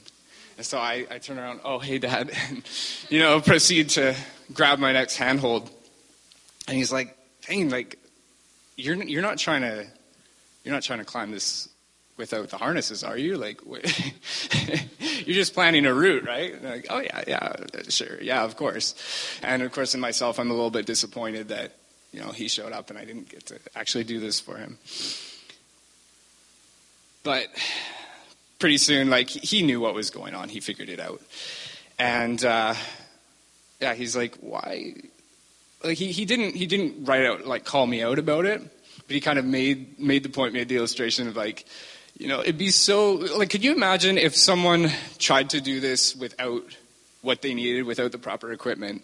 And 0.57 0.65
so 0.65 0.77
I, 0.77 1.07
I 1.09 1.17
turn 1.17 1.39
around, 1.39 1.61
Oh, 1.63 1.79
hey, 1.79 1.97
dad. 1.97 2.31
And, 2.49 2.63
you 3.09 3.19
know, 3.19 3.39
proceed 3.41 3.89
to 3.89 4.15
grab 4.53 4.79
my 4.79 4.91
next 4.91 5.17
handhold. 5.17 5.69
And 6.67 6.77
he's 6.77 6.91
like, 6.91 7.17
Dang, 7.47 7.69
like, 7.69 7.99
you're, 8.75 8.95
you're 9.03 9.21
not 9.21 9.37
trying 9.37 9.61
to. 9.61 9.85
You're 10.63 10.73
not 10.73 10.83
trying 10.83 10.99
to 10.99 11.05
climb 11.05 11.31
this 11.31 11.67
without 12.15 12.49
the 12.49 12.57
harnesses, 12.57 13.03
are 13.03 13.17
you? 13.17 13.37
Like, 13.37 13.59
you're 15.27 15.35
just 15.35 15.53
planning 15.53 15.85
a 15.85 15.93
route, 15.93 16.25
right? 16.25 16.61
Like, 16.63 16.87
oh 16.89 16.99
yeah, 16.99 17.23
yeah, 17.27 17.55
sure, 17.89 18.21
yeah, 18.21 18.43
of 18.43 18.55
course. 18.55 18.95
And 19.41 19.61
of 19.61 19.71
course, 19.71 19.95
in 19.95 20.01
myself, 20.01 20.39
I'm 20.39 20.49
a 20.49 20.53
little 20.53 20.71
bit 20.71 20.85
disappointed 20.85 21.49
that 21.49 21.73
you 22.11 22.21
know 22.21 22.31
he 22.31 22.47
showed 22.47 22.71
up 22.71 22.89
and 22.89 22.99
I 22.99 23.05
didn't 23.05 23.29
get 23.29 23.45
to 23.47 23.59
actually 23.75 24.03
do 24.03 24.19
this 24.19 24.39
for 24.39 24.57
him. 24.57 24.77
But 27.23 27.47
pretty 28.59 28.77
soon, 28.77 29.09
like 29.09 29.29
he 29.29 29.61
knew 29.61 29.79
what 29.79 29.93
was 29.93 30.09
going 30.09 30.35
on. 30.35 30.49
He 30.49 30.59
figured 30.59 30.89
it 30.89 30.99
out, 30.99 31.21
and 31.97 32.43
uh, 32.43 32.75
yeah, 33.81 33.93
he's 33.93 34.15
like, 34.15 34.37
why? 34.37 34.95
Like 35.83 35.97
he, 35.97 36.11
he 36.11 36.25
didn't 36.25 36.55
he 36.55 36.65
didn't 36.65 37.05
write 37.05 37.25
out 37.25 37.45
like 37.45 37.65
call 37.65 37.85
me 37.85 38.01
out 38.01 38.19
about 38.19 38.45
it, 38.45 38.61
but 39.05 39.13
he 39.13 39.19
kind 39.19 39.37
of 39.37 39.45
made 39.45 39.99
made 39.99 40.23
the 40.23 40.29
point, 40.29 40.53
made 40.53 40.69
the 40.69 40.77
illustration 40.77 41.27
of 41.27 41.35
like, 41.35 41.65
you 42.17 42.27
know, 42.27 42.41
it'd 42.41 42.57
be 42.57 42.69
so 42.69 43.13
like, 43.13 43.49
could 43.49 43.63
you 43.63 43.73
imagine 43.73 44.17
if 44.17 44.35
someone 44.35 44.91
tried 45.17 45.49
to 45.51 45.61
do 45.61 45.79
this 45.79 46.15
without 46.15 46.63
what 47.21 47.41
they 47.41 47.53
needed, 47.53 47.83
without 47.83 48.11
the 48.11 48.17
proper 48.17 48.51
equipment? 48.51 49.03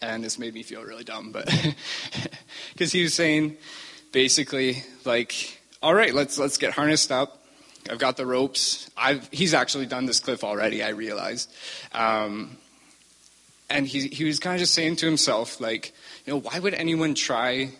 And 0.00 0.24
this 0.24 0.38
made 0.38 0.54
me 0.54 0.62
feel 0.62 0.82
really 0.82 1.04
dumb, 1.04 1.30
but 1.32 1.46
because 2.72 2.92
he 2.92 3.02
was 3.02 3.14
saying 3.14 3.56
basically 4.12 4.82
like, 5.04 5.60
all 5.82 5.94
right, 5.94 6.14
let's 6.14 6.38
let's 6.38 6.56
get 6.56 6.72
harnessed 6.72 7.12
up. 7.12 7.44
I've 7.90 7.98
got 7.98 8.16
the 8.16 8.26
ropes. 8.26 8.90
I've 8.96 9.28
he's 9.30 9.52
actually 9.52 9.86
done 9.86 10.06
this 10.06 10.20
cliff 10.20 10.44
already. 10.44 10.82
I 10.82 10.90
realized. 10.90 11.52
Um, 11.92 12.56
and 13.68 13.86
he, 13.86 14.08
he 14.08 14.24
was 14.24 14.38
kind 14.38 14.54
of 14.54 14.60
just 14.60 14.74
saying 14.74 14.96
to 14.96 15.06
himself, 15.06 15.60
like, 15.60 15.92
you 16.26 16.32
know, 16.32 16.40
why 16.40 16.58
would 16.58 16.74
anyone 16.74 17.14
try 17.14 17.70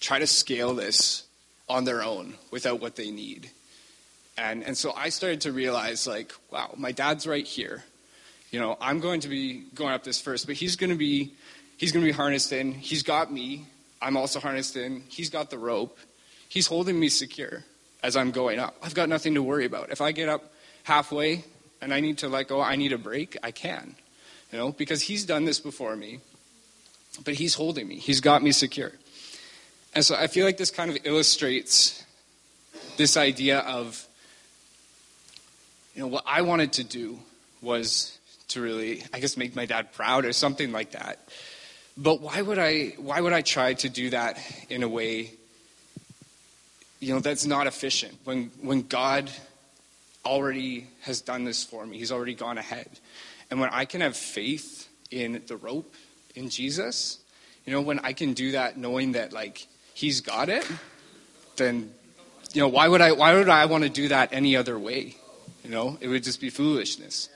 try 0.00 0.18
to 0.18 0.26
scale 0.26 0.74
this 0.74 1.24
on 1.70 1.84
their 1.84 2.02
own 2.02 2.34
without 2.50 2.80
what 2.80 2.96
they 2.96 3.10
need? 3.10 3.50
And 4.36 4.62
and 4.62 4.76
so 4.76 4.92
I 4.92 5.08
started 5.08 5.40
to 5.42 5.52
realize, 5.52 6.06
like, 6.06 6.32
wow, 6.50 6.74
my 6.76 6.92
dad's 6.92 7.26
right 7.26 7.46
here. 7.46 7.84
You 8.50 8.60
know, 8.60 8.76
I'm 8.80 9.00
going 9.00 9.20
to 9.20 9.28
be 9.28 9.64
going 9.74 9.94
up 9.94 10.04
this 10.04 10.20
first, 10.20 10.46
but 10.46 10.56
he's 10.56 10.76
going 10.76 10.90
to 10.90 10.96
be 10.96 11.32
he's 11.78 11.92
going 11.92 12.04
to 12.04 12.10
be 12.10 12.16
harnessed 12.16 12.52
in. 12.52 12.72
He's 12.72 13.02
got 13.02 13.32
me. 13.32 13.66
I'm 14.02 14.16
also 14.16 14.40
harnessed 14.40 14.76
in. 14.76 15.04
He's 15.08 15.30
got 15.30 15.50
the 15.50 15.58
rope. 15.58 15.98
He's 16.48 16.66
holding 16.66 16.98
me 16.98 17.08
secure 17.08 17.64
as 18.02 18.16
I'm 18.16 18.30
going 18.30 18.58
up. 18.58 18.74
I've 18.82 18.94
got 18.94 19.08
nothing 19.08 19.34
to 19.34 19.42
worry 19.42 19.66
about. 19.66 19.90
If 19.90 20.00
I 20.00 20.12
get 20.12 20.28
up 20.28 20.52
halfway 20.82 21.44
and 21.80 21.94
I 21.94 22.00
need 22.00 22.18
to 22.18 22.28
let 22.28 22.48
go, 22.48 22.60
I 22.60 22.76
need 22.76 22.92
a 22.92 22.98
break, 22.98 23.36
I 23.42 23.50
can 23.52 23.94
you 24.52 24.58
know, 24.58 24.72
because 24.72 25.02
he's 25.02 25.24
done 25.24 25.44
this 25.44 25.60
before 25.60 25.96
me, 25.96 26.20
but 27.24 27.34
he's 27.34 27.54
holding 27.54 27.86
me. 27.86 27.96
He's 27.96 28.20
got 28.20 28.42
me 28.42 28.52
secure. 28.52 28.92
And 29.94 30.04
so 30.04 30.14
I 30.14 30.28
feel 30.28 30.46
like 30.46 30.56
this 30.56 30.70
kind 30.70 30.90
of 30.90 30.98
illustrates 31.04 32.04
this 32.96 33.16
idea 33.16 33.58
of, 33.60 34.06
you 35.94 36.02
know, 36.02 36.06
what 36.06 36.24
I 36.26 36.42
wanted 36.42 36.74
to 36.74 36.84
do 36.84 37.18
was 37.60 38.18
to 38.48 38.60
really, 38.60 39.02
I 39.12 39.20
guess, 39.20 39.36
make 39.36 39.56
my 39.56 39.66
dad 39.66 39.92
proud 39.92 40.24
or 40.24 40.32
something 40.32 40.70
like 40.70 40.92
that. 40.92 41.18
But 41.96 42.20
why 42.20 42.40
would 42.40 42.58
I, 42.58 42.94
why 42.98 43.20
would 43.20 43.32
I 43.32 43.42
try 43.42 43.74
to 43.74 43.88
do 43.88 44.10
that 44.10 44.38
in 44.68 44.82
a 44.82 44.88
way, 44.88 45.32
you 47.00 47.12
know, 47.12 47.20
that's 47.20 47.44
not 47.44 47.66
efficient 47.66 48.16
when, 48.24 48.50
when 48.60 48.82
God 48.82 49.30
already 50.24 50.86
has 51.02 51.20
done 51.20 51.44
this 51.44 51.64
for 51.64 51.84
me? 51.84 51.98
He's 51.98 52.12
already 52.12 52.34
gone 52.34 52.58
ahead. 52.58 52.88
And 53.50 53.60
when 53.60 53.70
I 53.70 53.84
can 53.84 54.00
have 54.02 54.16
faith 54.16 54.88
in 55.10 55.42
the 55.46 55.56
rope, 55.56 55.94
in 56.36 56.48
Jesus, 56.48 57.18
you 57.66 57.72
know, 57.72 57.80
when 57.80 57.98
I 58.00 58.12
can 58.12 58.34
do 58.34 58.52
that 58.52 58.76
knowing 58.76 59.12
that 59.12 59.32
like 59.32 59.66
he's 60.00 60.22
got 60.22 60.48
it, 60.48 60.66
then 61.56 61.92
you 62.54 62.62
know, 62.62 62.68
why 62.68 62.88
would 62.88 63.02
I 63.02 63.12
why 63.12 63.34
would 63.34 63.48
I 63.48 63.66
want 63.66 63.84
to 63.84 63.90
do 63.90 64.08
that 64.08 64.30
any 64.32 64.56
other 64.56 64.78
way? 64.78 65.16
You 65.62 65.70
know, 65.70 65.98
it 66.00 66.08
would 66.08 66.24
just 66.24 66.40
be 66.40 66.48
foolishness. 66.48 67.28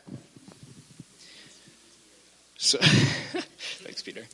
So 2.57 2.79
thanks, 3.85 4.03
Peter. 4.03 4.25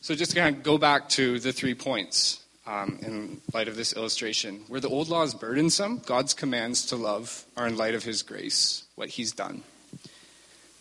So 0.00 0.14
just 0.14 0.30
to 0.30 0.40
kind 0.40 0.56
of 0.56 0.62
go 0.62 0.78
back 0.78 1.10
to 1.10 1.38
the 1.38 1.52
three 1.52 1.74
points 1.74 2.40
um, 2.66 2.98
in 3.02 3.40
light 3.52 3.68
of 3.68 3.76
this 3.76 3.92
illustration. 3.92 4.62
Where 4.68 4.80
the 4.80 4.88
old 4.88 5.08
law 5.08 5.22
is 5.22 5.34
burdensome, 5.34 5.98
God's 6.06 6.32
commands 6.32 6.86
to 6.86 6.96
love 6.96 7.44
are 7.56 7.66
in 7.66 7.76
light 7.76 7.94
of 7.94 8.04
His 8.04 8.22
grace, 8.22 8.84
what 8.94 9.10
He's 9.10 9.32
done. 9.32 9.62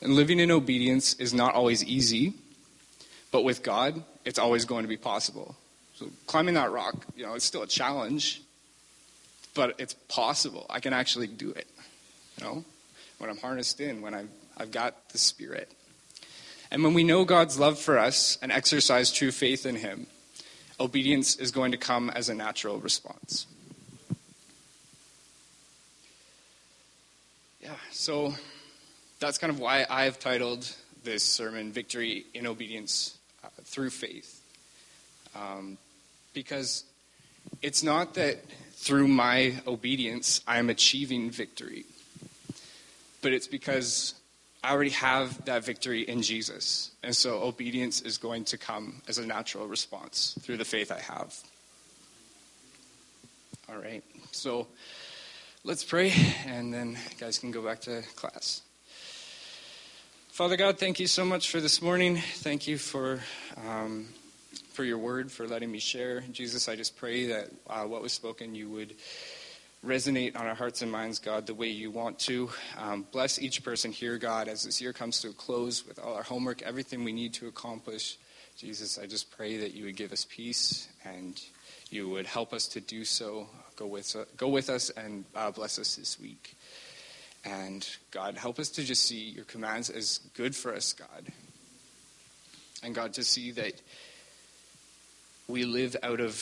And 0.01 0.13
living 0.13 0.39
in 0.39 0.51
obedience 0.51 1.13
is 1.15 1.33
not 1.33 1.55
always 1.55 1.83
easy, 1.83 2.33
but 3.31 3.43
with 3.43 3.63
God, 3.63 4.03
it's 4.25 4.39
always 4.39 4.65
going 4.65 4.83
to 4.83 4.87
be 4.87 4.97
possible. 4.97 5.55
So 5.95 6.09
climbing 6.27 6.53
that 6.55 6.71
rock, 6.71 7.05
you 7.15 7.25
know, 7.25 7.33
it's 7.33 7.45
still 7.45 7.63
a 7.63 7.67
challenge, 7.67 8.41
but 9.55 9.75
it's 9.79 9.93
possible. 10.07 10.65
I 10.69 10.79
can 10.79 10.93
actually 10.93 11.27
do 11.27 11.49
it. 11.49 11.67
You 12.37 12.43
know, 12.43 12.65
when 13.17 13.29
I'm 13.29 13.37
harnessed 13.37 13.81
in, 13.81 14.01
when 14.01 14.13
I've, 14.13 14.29
I've 14.57 14.71
got 14.71 15.09
the 15.09 15.17
Spirit. 15.17 15.71
And 16.69 16.83
when 16.83 16.93
we 16.93 17.03
know 17.03 17.25
God's 17.25 17.57
love 17.57 17.79
for 17.79 17.97
us 17.97 18.37
and 18.41 18.51
exercise 18.51 19.11
true 19.11 19.31
faith 19.31 19.65
in 19.65 19.75
Him, 19.75 20.07
obedience 20.79 21.35
is 21.35 21.51
going 21.51 21.71
to 21.71 21.77
come 21.77 22.09
as 22.11 22.29
a 22.29 22.35
natural 22.35 22.79
response. 22.79 23.47
Yeah, 27.61 27.73
so 27.91 28.35
that's 29.19 29.37
kind 29.37 29.51
of 29.51 29.59
why 29.59 29.85
I've 29.89 30.19
titled 30.19 30.71
this 31.03 31.23
sermon 31.23 31.71
Victory 31.71 32.25
in 32.33 32.45
Obedience 32.45 33.16
Through 33.63 33.91
Faith. 33.91 34.41
Um, 35.35 35.77
because 36.33 36.83
it's 37.61 37.83
not 37.83 38.13
that 38.15 38.37
through 38.73 39.07
my 39.07 39.55
obedience 39.65 40.41
I'm 40.47 40.69
achieving 40.69 41.31
victory, 41.31 41.85
but 43.21 43.33
it's 43.33 43.47
because 43.47 44.13
I 44.63 44.71
already 44.71 44.91
have 44.91 45.45
that 45.45 45.63
victory 45.65 46.01
in 46.01 46.21
Jesus. 46.21 46.91
And 47.03 47.15
so 47.15 47.41
obedience 47.43 48.01
is 48.01 48.17
going 48.17 48.45
to 48.45 48.57
come 48.57 49.01
as 49.07 49.17
a 49.17 49.25
natural 49.25 49.67
response 49.67 50.37
through 50.41 50.57
the 50.57 50.65
faith 50.65 50.91
I 50.91 50.99
have. 50.99 51.35
All 53.69 53.77
right. 53.77 54.03
So 54.31 54.67
let's 55.63 55.83
pray, 55.83 56.13
and 56.45 56.73
then 56.73 56.97
guys 57.19 57.39
can 57.39 57.51
go 57.51 57.61
back 57.61 57.81
to 57.81 58.01
class. 58.15 58.61
Father 60.37 60.55
God, 60.55 60.77
thank 60.77 60.99
you 60.99 61.07
so 61.07 61.25
much 61.25 61.49
for 61.49 61.59
this 61.59 61.81
morning. 61.81 62.17
Thank 62.17 62.67
you 62.67 62.77
for. 62.77 63.21
Um, 63.67 64.09
for 64.69 64.83
your 64.83 64.99
word, 64.99 65.31
for 65.31 65.47
letting 65.47 65.71
me 65.71 65.79
share. 65.79 66.21
Jesus, 66.31 66.69
I 66.69 66.75
just 66.75 66.95
pray 66.95 67.25
that 67.25 67.49
uh, 67.67 67.85
what 67.85 68.03
was 68.03 68.13
spoken 68.13 68.53
you 68.53 68.69
would 68.69 68.93
resonate 69.83 70.39
on 70.39 70.45
our 70.45 70.53
hearts 70.53 70.83
and 70.83 70.91
minds, 70.91 71.17
God, 71.17 71.47
the 71.47 71.55
way 71.55 71.69
you 71.69 71.89
want 71.89 72.19
to. 72.19 72.51
Um, 72.77 73.07
bless 73.11 73.41
each 73.41 73.63
person 73.63 73.91
here, 73.91 74.19
God, 74.19 74.47
as 74.47 74.63
this 74.63 74.79
year 74.79 74.93
comes 74.93 75.21
to 75.21 75.29
a 75.29 75.33
close 75.33 75.87
with 75.87 75.97
all 75.97 76.13
our 76.13 76.21
homework, 76.21 76.61
everything 76.61 77.03
we 77.03 77.13
need 77.13 77.33
to 77.33 77.47
accomplish. 77.47 78.19
Jesus, 78.55 78.99
I 78.99 79.07
just 79.07 79.31
pray 79.31 79.57
that 79.57 79.73
you 79.73 79.85
would 79.85 79.95
give 79.95 80.11
us 80.11 80.27
peace 80.29 80.87
and 81.03 81.41
you 81.89 82.09
would 82.09 82.27
help 82.27 82.53
us 82.53 82.67
to 82.67 82.79
do 82.79 83.05
so. 83.05 83.47
Go 83.75 83.87
with, 83.87 84.15
go 84.37 84.49
with 84.49 84.69
us 84.69 84.91
and 84.91 85.25
uh, 85.35 85.49
bless 85.49 85.79
us 85.79 85.95
this 85.95 86.19
week. 86.19 86.55
And 87.47 87.87
God, 88.11 88.37
help 88.37 88.59
us 88.59 88.67
to 88.71 88.83
just 88.83 89.03
see 89.03 89.29
your 89.29 89.45
commands 89.45 89.89
as 89.89 90.19
good 90.33 90.53
for 90.53 90.73
us, 90.73 90.91
God. 90.91 91.31
And 92.83 92.93
God, 92.93 93.13
to 93.13 93.23
see 93.23 93.51
that 93.51 93.81
we 95.47 95.63
live 95.63 95.95
out 96.03 96.19
of 96.19 96.33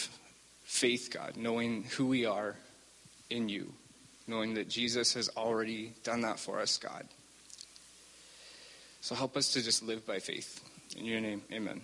faith, 0.64 1.12
God, 1.14 1.38
knowing 1.38 1.84
who 1.84 2.08
we 2.08 2.26
are 2.26 2.56
in 3.30 3.50
you, 3.50 3.72
knowing 4.26 4.56
that 4.56 4.68
Jesus 4.68 5.14
has 5.14 5.30
already 5.38 5.94
done 6.04 6.22
that 6.22 6.40
for 6.40 6.60
us, 6.60 6.80
God. 6.80 7.06
So 9.02 9.14
help 9.14 9.38
us 9.38 9.54
to 9.54 9.62
just 9.62 9.84
live 9.84 10.08
by 10.08 10.18
faith. 10.18 10.60
In 10.98 11.06
your 11.06 11.22
name, 11.22 11.44
amen. 11.54 11.82